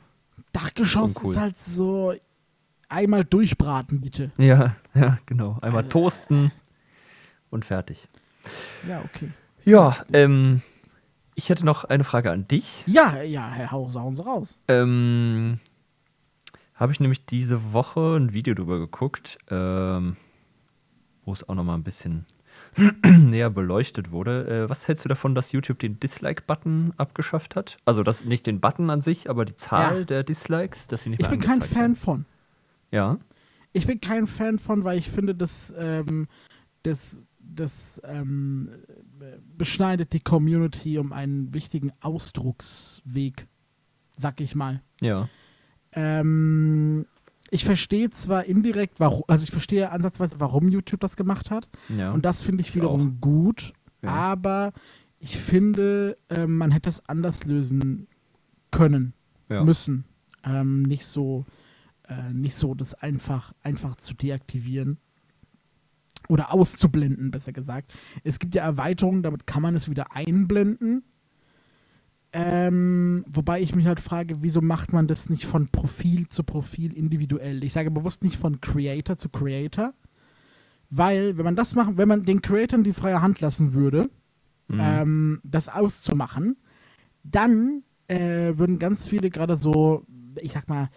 [0.54, 1.34] Dachgeschoss Uncool.
[1.34, 2.13] ist halt so
[2.89, 4.32] einmal durchbraten, bitte.
[4.38, 5.58] Ja, ja, genau.
[5.62, 6.52] Einmal Also- toasten
[7.50, 8.08] und fertig.
[8.88, 9.32] Ja, okay.
[9.63, 10.62] Ja, ähm,
[11.36, 12.84] ich hätte noch eine Frage an dich.
[12.88, 14.58] Ja, ja, Herr Haus, hauen Sie raus.
[14.67, 15.60] Ähm,
[16.76, 20.17] habe ich nämlich diese Woche ein Video drüber geguckt, ähm,
[21.26, 22.26] wo es auch noch mal ein bisschen
[23.06, 24.48] näher beleuchtet wurde.
[24.66, 27.78] Äh, was hältst du davon, dass YouTube den Dislike-Button abgeschafft hat?
[27.86, 30.04] Also das nicht den Button an sich, aber die Zahl Ja.
[30.06, 31.96] der Dislikes, dass sie nicht Ich mehr bin kein Fan werden.
[31.96, 32.26] von.
[32.92, 33.18] Ja.
[33.74, 36.28] Ich bin kein Fan von, weil ich finde, das, ähm,
[36.84, 38.70] das, das ähm,
[39.22, 43.48] äh, beschneidet die Community um einen wichtigen Ausdrucksweg,
[44.18, 44.82] sag ich mal.
[45.02, 45.30] Ja.
[45.94, 47.06] Ähm,
[47.52, 51.68] ich verstehe zwar indirekt, warum, also ich verstehe ansatzweise, warum YouTube das gemacht hat.
[51.96, 52.12] Ja.
[52.12, 53.74] Und das finde ich Ich wiederum gut.
[54.02, 54.10] Ja.
[54.10, 54.72] Aber
[55.20, 58.08] ich finde, ähm, man hätte es anders lösen
[58.72, 59.14] können,
[59.50, 59.64] ja.
[59.64, 60.06] müssen.
[60.44, 61.46] Ähm, nicht so,
[62.08, 64.98] äh, nicht so, das einfach, einfach zu deaktivieren.
[66.30, 67.94] Oder auszublenden, besser gesagt.
[68.24, 71.04] Es gibt ja Erweiterungen, damit kann man es wieder einblenden.
[72.34, 76.94] Ähm, wobei ich mich halt frage, wieso macht man das nicht von Profil zu Profil
[76.94, 77.63] individuell?
[77.63, 79.94] Ich sage bewusst nicht von Creator zu Creator,
[80.89, 84.10] weil wenn man das machen, wenn man den Creatoren die freie Hand lassen würde,
[84.70, 84.80] Mhm.
[84.80, 86.56] ähm, das auszumachen,
[87.24, 90.06] dann äh, würden ganz viele gerade so,
[90.39, 90.88] ich sag mal,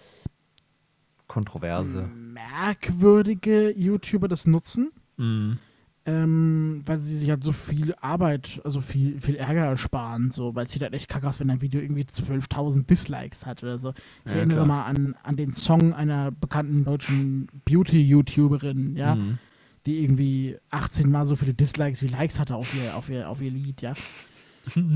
[1.27, 2.09] Kontroverse.
[2.15, 5.59] merkwürdige YouTuber das nutzen, Mhm.
[6.07, 10.67] Ähm, weil sie sich halt so viel Arbeit, also viel, viel Ärger ersparen, so, weil
[10.67, 13.95] es sieht halt echt kacke aus, wenn ein Video irgendwie 12.000 Dislikes hat oder so.
[14.25, 14.67] Ich Ja, erinnere klar.
[14.67, 19.39] mal an, an den Song einer bekannten deutschen Beauty-YouTuberin, ja, Mhm.
[19.87, 23.41] die irgendwie 18 Mal so viele Dislikes wie Likes hatte auf ihr, auf ihr, auf
[23.41, 23.95] ihr Lied, ja.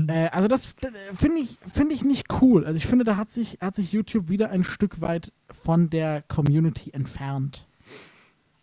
[0.07, 2.65] Äh, also das äh, finde ich, finde ich nicht cool.
[2.65, 6.23] Also ich finde, da hat sich, hat sich YouTube wieder ein Stück weit von der
[6.23, 7.67] Community entfernt.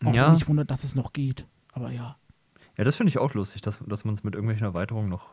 [0.05, 0.27] Auch Ja.
[0.27, 1.47] wenn mich wundert, dass es noch geht.
[1.73, 2.17] Aber ja.
[2.77, 5.31] Ja, das finde ich auch lustig, dass, dass man es mit irgendwelchen Erweiterungen noch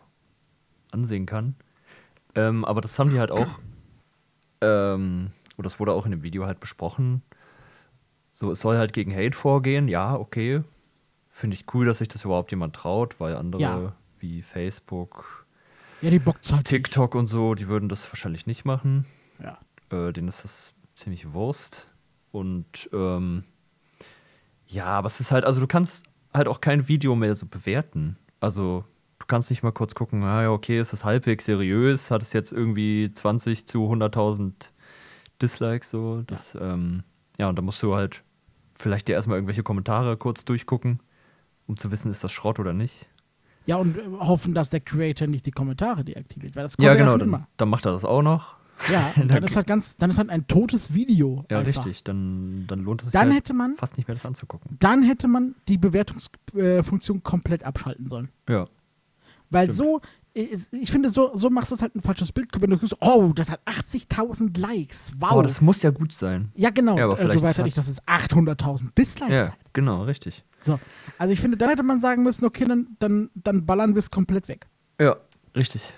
[0.92, 1.56] ansehen kann.
[2.36, 3.60] Ähm, aber das haben die halt auch,
[4.62, 7.22] ähm, oder das wurde auch in dem Video halt besprochen.
[8.32, 10.64] So, es soll halt gegen Hate vorgehen, ja, okay.
[11.30, 13.96] Finde ich cool, dass sich das überhaupt jemand traut, weil andere Ja.
[14.20, 15.46] wie Facebook,
[16.02, 16.66] Ja, die halt.
[16.66, 19.06] TikTok und so, die würden das wahrscheinlich nicht machen.
[19.40, 19.58] Ja.
[19.90, 21.92] Äh, denen ist das ziemlich Wurst.
[22.32, 23.44] Und ähm,
[24.68, 28.18] ja, aber es ist halt, also du kannst halt auch kein Video mehr so bewerten.
[28.40, 28.84] Also
[29.20, 32.12] du kannst nicht mal kurz gucken, ah, ja, okay, ist das halbwegs seriös?
[32.12, 34.52] Hat es jetzt irgendwie 20 zu 100.000
[35.42, 36.24] Dislikes so?
[36.28, 36.74] Das, ja.
[36.74, 37.04] Ähm,
[37.38, 38.24] ja, und da musst du halt
[38.76, 41.00] vielleicht dir erstmal irgendwelche Kommentare kurz durchgucken,
[41.68, 43.08] um zu wissen, ist das Schrott oder nicht.
[43.66, 46.56] Ja, und äh, hoffen, dass der Creator nicht die Kommentare deaktiviert.
[46.56, 47.48] Weil das kommt Ja, ja, genau, schon dann, immer.
[47.58, 48.56] dann macht er das auch noch.
[48.92, 51.46] Ja, dann ist halt ganz, dann ist halt ein totes Video.
[51.50, 51.86] Ja, einfach.
[51.86, 52.04] richtig.
[52.04, 54.78] Dann, dann lohnt es sich Dann halt hätte man, fast nicht mehr das anzugucken.
[54.80, 58.30] dann hätte man die Bewertungsfunktion komplett abschalten sollen.
[58.50, 58.68] Ja.
[59.50, 59.78] Weil Stimmt.
[59.78, 60.02] so,
[60.34, 62.50] ich ich finde, so, so macht das halt ein falsches Bild.
[62.60, 65.12] Wenn du guckst, oh, das hat 80.000 Likes.
[65.20, 65.34] Wow.
[65.34, 66.52] Oh, das muss ja gut sein.
[66.56, 66.98] ja, genau.
[66.98, 69.58] Ja, aber Äh, vielleicht du weißt ja nicht, dass es 800.000 Dislikes Ja, hat.
[69.74, 70.44] genau, richtig.
[70.58, 70.80] So.
[71.20, 74.10] Also ich finde, dann hätte man sagen müssen, okay, dann, dann, dann ballern wir es
[74.10, 74.66] komplett weg.
[75.00, 75.18] Ja,
[75.56, 75.98] richtig.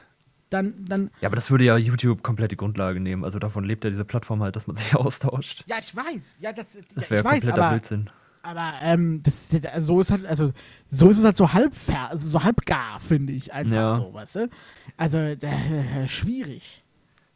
[0.50, 3.24] Dann, dann, Ja, aber das würde ja YouTube komplett die Grundlage nehmen.
[3.24, 5.64] Also davon lebt ja diese Plattform halt, dass man sich austauscht.
[5.68, 6.38] ja, ich weiß.
[6.40, 8.10] Ja, das, ja, Das wäre weiß, kompletter aber, Blödsinn.
[8.44, 10.52] aber ähm, das, das, so ist halt, also
[10.90, 11.74] so ist es halt so halb
[12.10, 13.96] also so halb gar, finde ich einfach Ja.
[13.96, 14.50] so, weißt du?
[14.98, 16.84] Also äh, schwierig.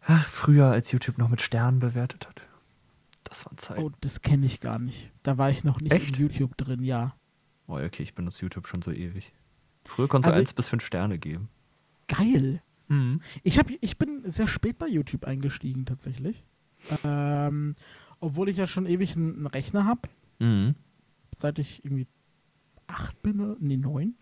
[0.05, 2.41] Ach, früher, als YouTube noch mit Sternen bewertet hat.
[3.25, 3.81] Das waren Zeiten.
[3.83, 5.11] Oh, das kenne ich gar nicht.
[5.23, 6.17] Da war ich noch nicht Echt?
[6.17, 7.15] in YouTube drin, ja.
[7.67, 9.33] Oh, okay, ich benutze YouTube schon so ewig.
[9.85, 11.49] Früher konntest Also du 1 bis 5 Sterne geben.
[12.07, 12.61] Geil.
[12.89, 13.21] Mhm.
[13.43, 16.43] Ich, hab, ich bin sehr spät bei YouTube eingestiegen, tatsächlich.
[17.03, 17.75] Ähm,
[18.19, 20.75] obwohl ich ja schon ewig einen, einen Rechner habe, Mhm.
[21.35, 22.07] seit ich irgendwie
[22.87, 24.15] acht bin, nee, neun.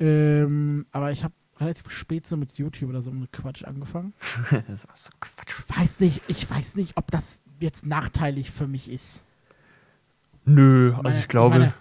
[0.00, 4.12] Ähm, aber ich habe relativ spät so mit YouTube oder so mit Quatsch angefangen.
[4.50, 5.62] das war so Quatsch.
[5.68, 9.24] Weiß nicht, ich weiß nicht, ob das jetzt nachteilig für mich ist.
[10.44, 11.74] Nö, also meine- ich glaube, meine-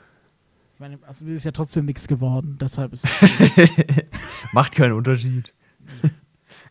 [0.75, 3.07] Ich meine, also mir ist ja trotzdem nichts geworden, deshalb ist.
[4.53, 5.53] macht keinen Unterschied.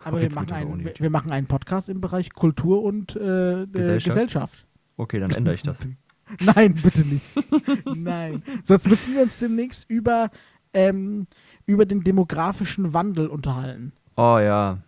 [0.04, 3.72] Aber wir machen, einen, wir, machen einen Podcast im Bereich Kultur und äh, Gesellschaft.
[3.72, 4.04] Gesellschaft?
[4.04, 4.66] Gesellschaft.
[4.96, 5.86] Okay, dann ändere ich das.
[6.40, 7.24] Nein, bitte nicht.
[7.94, 8.42] Nein.
[8.62, 10.30] Sonst müssen wir uns demnächst über,
[10.72, 11.26] ähm,
[11.66, 13.92] über den demografischen Wandel unterhalten.
[14.16, 14.82] Oh ja.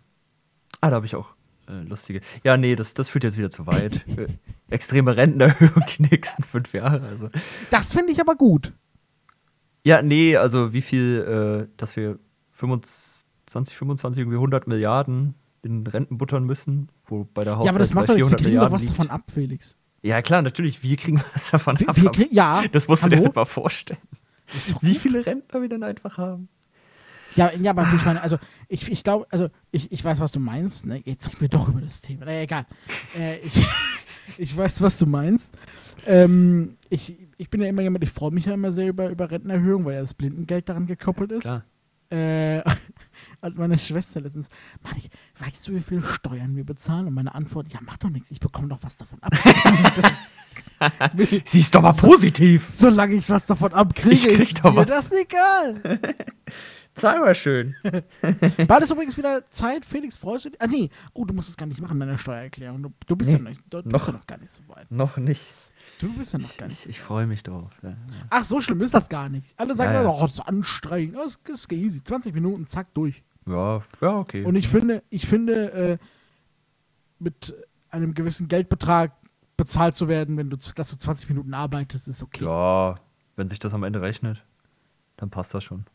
[0.81, 1.35] Ah, da habe ich auch
[1.67, 2.21] äh, lustige.
[2.43, 4.05] Ja, nee, das, das führt jetzt wieder zu weit.
[4.17, 4.27] Äh,
[4.69, 7.07] Extreme Rentenerhöhung die nächsten fünf Jahre.
[7.07, 7.29] Also.
[7.71, 8.73] Das finde ich aber gut.
[9.83, 12.17] Ja, nee, also wie viel, äh, dass wir
[12.51, 13.14] 25,
[13.63, 17.93] 25, irgendwie 100 Milliarden in Renten buttern müssen, wo bei der Haushalt ja, aber das
[17.93, 18.29] macht doch nichts.
[18.29, 18.93] Wir 400 kriegen doch was liegt.
[18.93, 19.77] davon ab, Felix.
[20.03, 20.83] Ja, klar, natürlich.
[20.83, 21.95] Wir kriegen was davon Wir, ab.
[21.99, 22.63] wir kriegen, ja.
[22.71, 23.25] das musst du dir hallo?
[23.27, 23.99] halt mal vorstellen.
[24.81, 26.49] Wie viele Rentner wir dann einfach haben.
[27.35, 28.37] Ja, ja, aber ich meine, also
[28.69, 30.85] ich, ich glaube, also ich, ich weiß, was du meinst.
[30.85, 31.01] Ne?
[31.03, 32.25] Jetzt reden wir doch über das Thema.
[32.25, 32.65] Naja, egal.
[33.17, 33.67] Äh, ich,
[34.37, 35.51] ich weiß, was du meinst.
[36.05, 39.29] Ähm, ich, ich bin ja immer jemand, ich freue mich ja immer sehr über, über
[39.29, 41.41] Rentenerhöhung, weil ja das Blindengeld daran gekoppelt ist.
[41.41, 41.65] Klar.
[42.09, 42.61] Äh,
[43.41, 44.49] hat meine Schwester letztens,
[44.83, 45.09] Mann, ich,
[45.45, 47.07] weißt du, wie viel Steuern wir bezahlen?
[47.07, 49.33] Und meine Antwort, ja, mach doch nichts, ich bekomme doch was davon ab.
[51.45, 52.69] Siehst doch mal So- positiv.
[52.73, 54.87] Solange ich was davon abkriege, Ich krieg ist doch was.
[54.87, 55.81] das egal.
[56.95, 57.75] Zahl mal schön.
[58.67, 60.61] War das übrigens wieder Zeit, Felix, freust du dich?
[60.61, 62.83] Ah, nee, oh, du musst es gar nicht machen, deine Steuererklärung.
[62.83, 63.99] Du, du bist Nee, ja noch, du, du noch.
[63.99, 64.89] bist ja noch gar nicht so weit.
[64.91, 65.41] Noch nicht.
[65.99, 67.71] Du bist ja noch gar nicht Ich, ich freue mich drauf.
[67.81, 67.95] Ja, ja.
[68.29, 69.53] Ach, so schlimm ist das gar nicht.
[69.57, 70.09] Alle sagen, Ja, ja.
[70.09, 72.03] oh, das ist anstrengend, das ist easy.
[72.03, 73.23] 20 Minuten, zack, durch.
[73.47, 74.43] Ja, ja, okay.
[74.43, 75.97] Und ich finde, ich finde, äh,
[77.19, 77.53] mit
[77.89, 79.13] einem gewissen Geldbetrag
[79.57, 82.43] bezahlt zu werden, wenn du, dass du 20 Minuten arbeitest, ist okay.
[82.43, 82.95] ja,
[83.35, 84.43] wenn sich das am Ende rechnet,
[85.17, 85.85] dann passt das schon.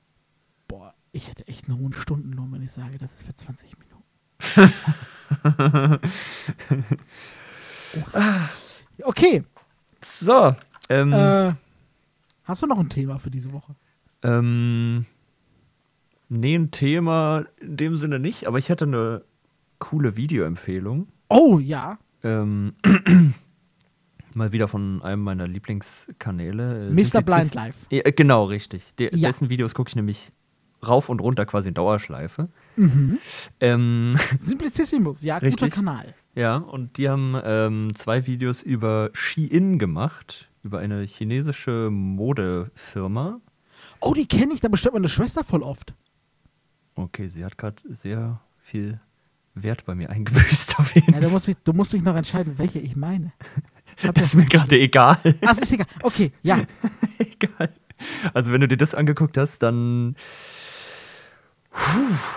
[0.66, 4.72] Boah, ich hätte echt einen hohen Stundenlohn, wenn ich sage, das ist für 20 Minuten.
[8.14, 8.18] oh.
[9.02, 9.44] Okay,
[10.02, 10.52] So,
[10.88, 11.52] ähm, äh,
[12.44, 13.74] hast du noch ein Thema für diese Woche?
[14.22, 15.06] ähm,
[16.28, 19.22] nee, ein Thema in dem Sinne nicht, aber ich hätte eine
[19.78, 21.08] coole Videoempfehlung.
[21.28, 21.98] Oh, ja.
[22.22, 22.74] Ähm,
[24.34, 26.88] mal wieder von einem meiner Lieblingskanäle.
[26.88, 27.22] äh, Mr.
[27.22, 27.86] Blind Life.
[27.90, 28.94] Ja, äh, genau, richtig.
[28.96, 29.28] De Ja.
[29.28, 30.32] Dessen Videos gucke ich nämlich
[30.86, 32.48] rauf und runter quasi in Dauerschleife.
[32.76, 33.18] Mhm.
[33.60, 35.72] Ähm, Simplicissimus, ja, guter Richtig.
[35.74, 36.14] Kanal.
[36.34, 43.40] ja, und die haben ähm, zwei Videos über Shein gemacht, über eine chinesische Modefirma.
[44.00, 45.94] Oh, die kenne ich, da bestellt meine Schwester voll oft.
[46.94, 49.00] Okay, sie hat gerade sehr viel
[49.54, 51.20] Wert bei mir eingebüßt auf jeden Ja, Fall.
[51.22, 53.32] du musst dich, du musst dich noch entscheiden, welche ich meine.
[53.96, 55.18] Ich Das ist mir gerade egal.
[55.44, 55.86] Ach, ist egal.
[56.02, 56.60] Okay, ja.
[57.18, 57.70] egal.
[58.32, 60.14] Also, wenn du dir das angeguckt hast, dann.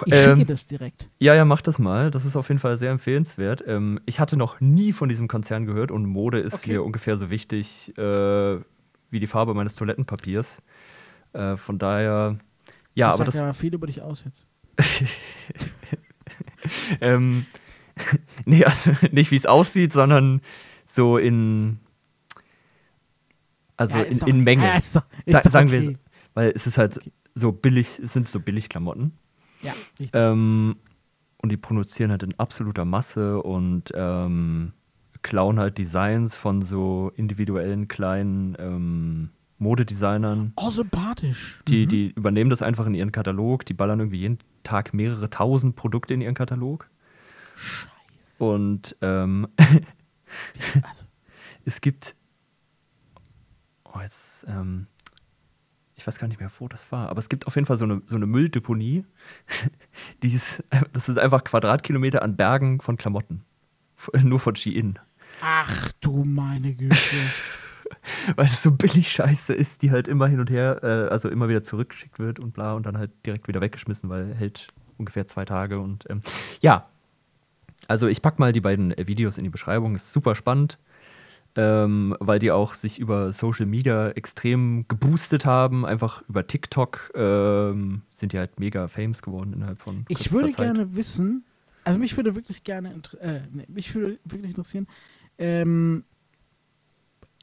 [0.06, 1.10] Ich Ähm, schicke das direkt.
[1.19, 2.12] Ja, ja, mach das mal.
[2.12, 3.63] Das ist auf jeden Fall sehr empfehlenswert.
[3.67, 6.74] Ähm, ich hatte noch nie von diesem Konzern gehört und Mode ist Okay.
[6.74, 8.58] mir ungefähr so wichtig äh,
[9.10, 10.62] wie die Farbe meines Toilettenpapiers.
[11.34, 12.38] Äh, von daher,
[12.93, 13.41] ja, das aber sagt das.
[13.41, 14.46] ja viel über dich aus jetzt.
[17.02, 17.46] Ähm,
[18.46, 20.41] nee, also nicht wie es aussieht, sondern
[20.86, 21.80] so in.
[23.78, 24.65] Also Ja, in, in Menge.
[24.65, 25.82] Ja, ist doch, ist Sa sagen okay.
[25.89, 25.96] wir,
[26.34, 27.00] weil es ist halt
[27.36, 29.13] so billig, es sind so billig Klamotten.
[29.63, 29.73] Ja.
[30.13, 30.76] Ähm,
[31.38, 34.73] und die produzieren halt in absoluter Masse und ähm,
[35.23, 40.54] klauen halt Designs von so individuellen kleinen ähm, Modedesignern.
[40.58, 41.62] Oh, sympathisch.
[41.67, 41.89] Die, Mhm.
[41.89, 46.13] die übernehmen das einfach in ihren Katalog, die ballern irgendwie jeden Tag mehrere tausend Produkte
[46.13, 46.89] in ihren Katalog.
[47.56, 48.43] Scheiße.
[48.43, 49.47] Und ähm,
[50.84, 51.06] Also,
[51.65, 52.15] es gibt.
[53.86, 54.45] Oh, jetzt.
[54.47, 54.88] Ähm,
[56.04, 57.86] ich weiß gar nicht mehr, wo das war, aber es gibt auf jeden Fall so
[57.86, 59.06] eine, so eine Mülldeponie.
[60.22, 60.62] Die ist,
[60.92, 63.46] das ist einfach Quadratkilometer an Bergen von Klamotten.
[64.22, 65.00] Nur von Shein.
[65.39, 66.98] ach du meine Güte.
[68.36, 71.48] Weil es so billig Scheiße ist, die halt immer hin und her, äh, also immer
[71.48, 75.46] wieder zurückgeschickt wird und bla und dann halt direkt wieder weggeschmissen, weil hält ungefähr zwei
[75.46, 76.20] Tage und ähm,
[76.60, 76.89] ja.
[77.88, 80.80] Also ich pack mal die beiden Videos in die Beschreibung, ist super spannend,
[81.56, 88.02] ähm, weil die auch sich über Social Media extrem geboostet haben, einfach über TikTok ähm,
[88.12, 90.66] sind die halt mega famous geworden innerhalb von Ich würde Zeit.
[90.66, 91.44] gerne wissen,
[91.84, 94.88] also mich würde wirklich gerne, äh, nee, mich würde wirklich interessieren,
[95.38, 96.04] ähm,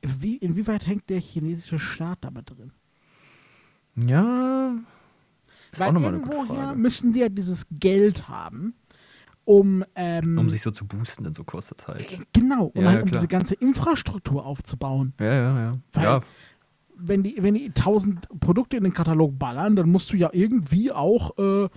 [0.02, 2.72] wie, inwieweit hängt der chinesische Staat damit drin?
[3.96, 4.74] Ja,
[5.76, 8.74] Weil irgendwoher müssen die ja dieses Geld haben,
[9.50, 12.00] um, ähm, Um sich so zu boosten in so kurzer Zeit.
[12.12, 15.12] äh, genau, um, Ja, halt, um diese ganze Infrastruktur aufzubauen.
[15.18, 15.72] Ja, ja, ja.
[15.92, 16.20] Weil- ja,
[17.02, 20.92] Wenn die, wenn die tausend Produkte in den Katalog ballern, dann musst du ja irgendwie
[20.92, 21.68] auch äh,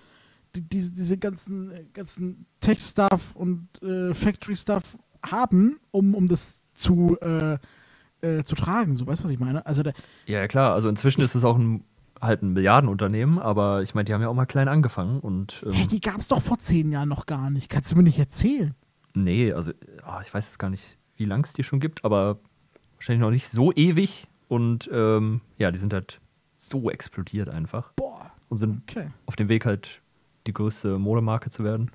[0.55, 7.57] die, diese, diese ganzen, ganzen Tech-Stuff und äh, Factory-Stuff haben, um, um das zu, äh,
[8.21, 8.93] äh, zu tragen.
[8.95, 9.65] So, weißt du, was ich meine?
[9.65, 9.93] Also, der,
[10.27, 10.73] Ja, ja, klar.
[10.73, 11.83] Also inzwischen ist es auch ein,
[12.23, 15.73] halt ein Milliardenunternehmen, aber ich meine, die haben ja auch mal klein angefangen und ähm,
[15.73, 17.69] hey, die gab es doch vor zehn Jahren noch gar nicht.
[17.69, 18.75] Kannst du mir nicht erzählen?
[19.13, 19.71] nee, also
[20.03, 22.39] ah, ich weiß jetzt gar nicht, wie lang es die schon gibt, aber
[22.95, 26.19] wahrscheinlich noch nicht so ewig und ähm, ja, die sind halt
[26.57, 29.07] so explodiert einfach Boah, und sind okay.
[29.25, 30.01] auf dem Weg halt
[30.47, 31.91] die größte Modemarke zu werden.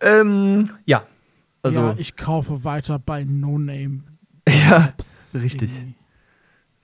[0.00, 1.06] Ähm, ja,
[1.62, 4.02] also ja, ich kaufe weiter bei No Name.
[4.48, 4.94] ja,
[5.34, 5.72] richtig.
[5.72, 5.94] irgendwie.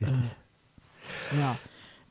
[0.00, 0.36] richtig.
[1.38, 1.56] Ja,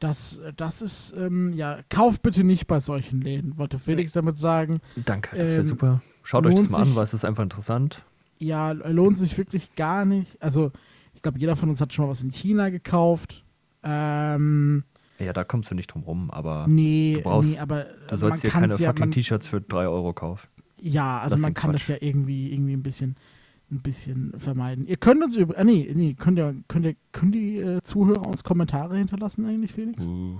[0.01, 4.81] das, das ist, ähm, ja, kauft bitte nicht bei solchen Läden, wollte Felix damit sagen.
[4.97, 6.01] Danke, das wäre ähm, super.
[6.23, 8.03] Schaut euch das mal an, sich- weil es ist einfach interessant.
[8.39, 10.41] Ja, lohnt sich wirklich gar nicht.
[10.41, 10.71] Also,
[11.13, 13.43] ich glaube, jeder von uns hat schon mal was in China gekauft.
[13.83, 14.83] Ähm,
[15.19, 18.43] Ja, da kommst du nicht drum rum, aber nee, du brauchst- nee, aber du sollst
[18.43, 20.47] dir keine ja, fucking T-Shirts für 3 Euro kaufen.
[20.81, 21.81] Ja, also Das man kann Quatsch.
[21.81, 23.15] das ja irgendwie, irgendwie ein bisschen,
[23.71, 24.86] ein bisschen vermeiden.
[24.86, 28.27] Ihr könnt uns über, ah, nee, nee, könnt ihr, könnt ihr, können die äh, Zuhörer
[28.27, 30.03] uns Kommentare hinterlassen eigentlich, Felix?
[30.03, 30.39] Uh,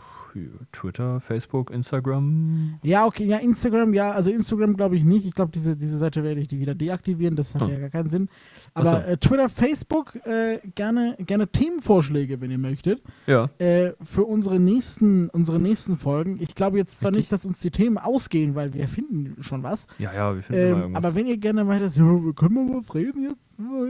[0.72, 2.80] Twitter, Facebook, Instagram.
[2.84, 5.26] Ja, okay, ja, Instagram, ja, also Instagram glaube ich nicht.
[5.26, 7.70] Ich glaube, diese, diese Seite werde ich die wieder deaktivieren, das hat Hm.
[7.70, 8.30] ja gar keinen Sinn.
[8.74, 9.08] Aber so.
[9.12, 13.50] äh, Twitter, Facebook, äh, gerne, gerne Themenvorschläge, wenn ihr möchtet, Ja.
[13.58, 16.38] äh, für unsere nächsten, unsere nächsten Folgen.
[16.42, 17.24] Ich glaube jetzt zwar Richtig.
[17.24, 19.88] nicht, dass uns die Themen ausgehen, weil wir finden schon was.
[20.00, 20.98] Ja, ja, wir finden Ähm, irgendwas.
[21.04, 23.38] aber wenn ihr gerne meint, ja, wir können mal was reden jetzt,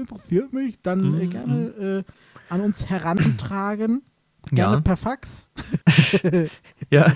[0.01, 2.03] interessiert mich, dann äh, Mhm, gerne äh,
[2.49, 4.01] an uns herantragen.
[4.49, 4.81] Gerne Ja.
[4.81, 5.49] per Fax.
[6.89, 7.13] ja.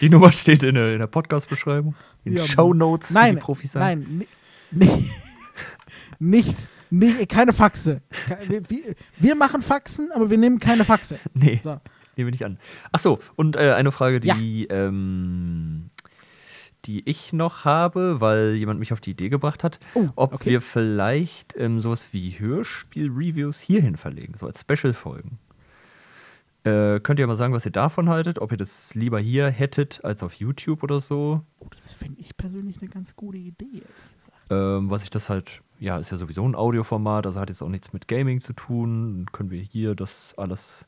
[0.00, 1.94] Die Nummer steht in der, der Podcast-Beschreibung.
[2.24, 4.06] In den Ja, Show Notes, Nein, die Profis sagen.
[4.08, 4.26] Nein,
[4.70, 5.10] ni- ni-
[6.18, 6.56] nicht,
[6.90, 8.00] nicht, keine Faxe.
[8.48, 11.18] Wir, wir- wir machen Faxen, aber wir nehmen keine Faxe.
[11.34, 11.78] Nee, So.
[12.16, 12.58] nehme ich an.
[12.92, 15.90] Ach so, und äh, eine Frage, die, ähm,
[16.86, 20.50] die ich noch habe, weil jemand mich auf die Idee gebracht hat, Oh, ob okay.
[20.50, 25.38] wir vielleicht ähm, sowas wie Hörspiel-Reviews hierhin verlegen, so als Special-Folgen.
[26.66, 28.40] Äh, könnt ihr mal sagen, was ihr davon haltet?
[28.40, 31.42] Ob ihr das lieber hier hättet als auf YouTube oder so?
[31.60, 34.36] Oh, das finde ich persönlich eine ganz gute Idee, ehrlich gesagt.
[34.50, 37.68] Ähm, was ich das halt, ja, ist ja sowieso ein Audioformat, also hat jetzt auch
[37.68, 39.26] nichts mit Gaming zu tun.
[39.30, 40.86] Können wir hier das alles.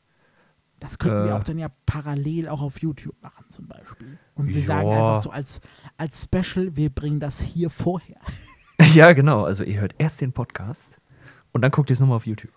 [0.81, 1.33] Das könnten wir Äh.
[1.33, 4.17] auch dann ja parallel auch auf YouTube machen, zum Beispiel.
[4.35, 4.97] Und wir sagen Ja.
[5.15, 5.61] einfach so als,
[5.97, 8.17] als Special, wir bringen das hier vorher.
[8.93, 9.43] ja, genau.
[9.45, 10.97] Also ihr hört erst den Podcast
[11.53, 12.51] und dann guckt ihr es nochmal auf YouTube.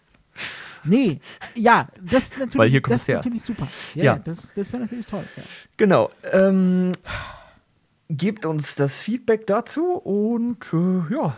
[0.85, 1.21] Nee,
[1.55, 3.69] ja, das ist natürlich, Weil hier das ist natürlich super.
[3.95, 4.19] Ja, Ja.
[4.19, 5.25] das, das wäre natürlich toll.
[5.37, 5.43] Ja.
[5.77, 6.11] Genau.
[6.33, 6.93] Ähm,
[8.09, 11.37] gebt uns das Feedback dazu und äh, ja,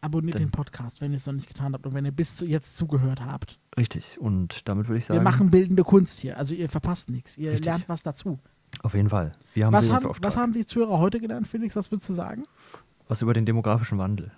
[0.00, 2.36] abonniert Dann- den Podcast, wenn ihr es noch nicht getan habt und wenn ihr bis
[2.36, 3.58] zu jetzt zugehört habt.
[3.78, 4.20] Richtig.
[4.20, 7.38] Und damit würde ich sagen, Wir machen bildende Kunst hier, also ihr verpasst nichts.
[7.38, 7.66] Ihr Richtig.
[7.66, 8.38] lernt was dazu.
[8.82, 9.32] auf jeden Fall.
[9.54, 11.76] Wir haben Was haben, was haben die Zuhörer heute gelernt, Felix?
[11.76, 12.44] Was würdest du sagen?
[13.08, 14.30] was über den demografischen Wandel.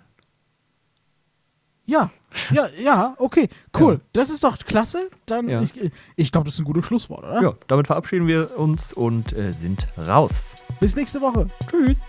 [1.85, 2.09] Ja,
[2.51, 3.47] ja, ja, okay,
[3.79, 3.93] cool.
[3.93, 3.99] Ja.
[4.13, 5.09] Das ist doch klasse.
[5.25, 5.61] Dann, Ja.
[5.61, 5.73] ich,
[6.15, 7.41] ich glaube, das ist ein gutes Schlusswort, oder?
[7.41, 10.55] Ja, damit verabschieden wir uns und äh, sind raus.
[10.79, 11.47] Bis nächste Woche.
[11.69, 12.01] Tschüss.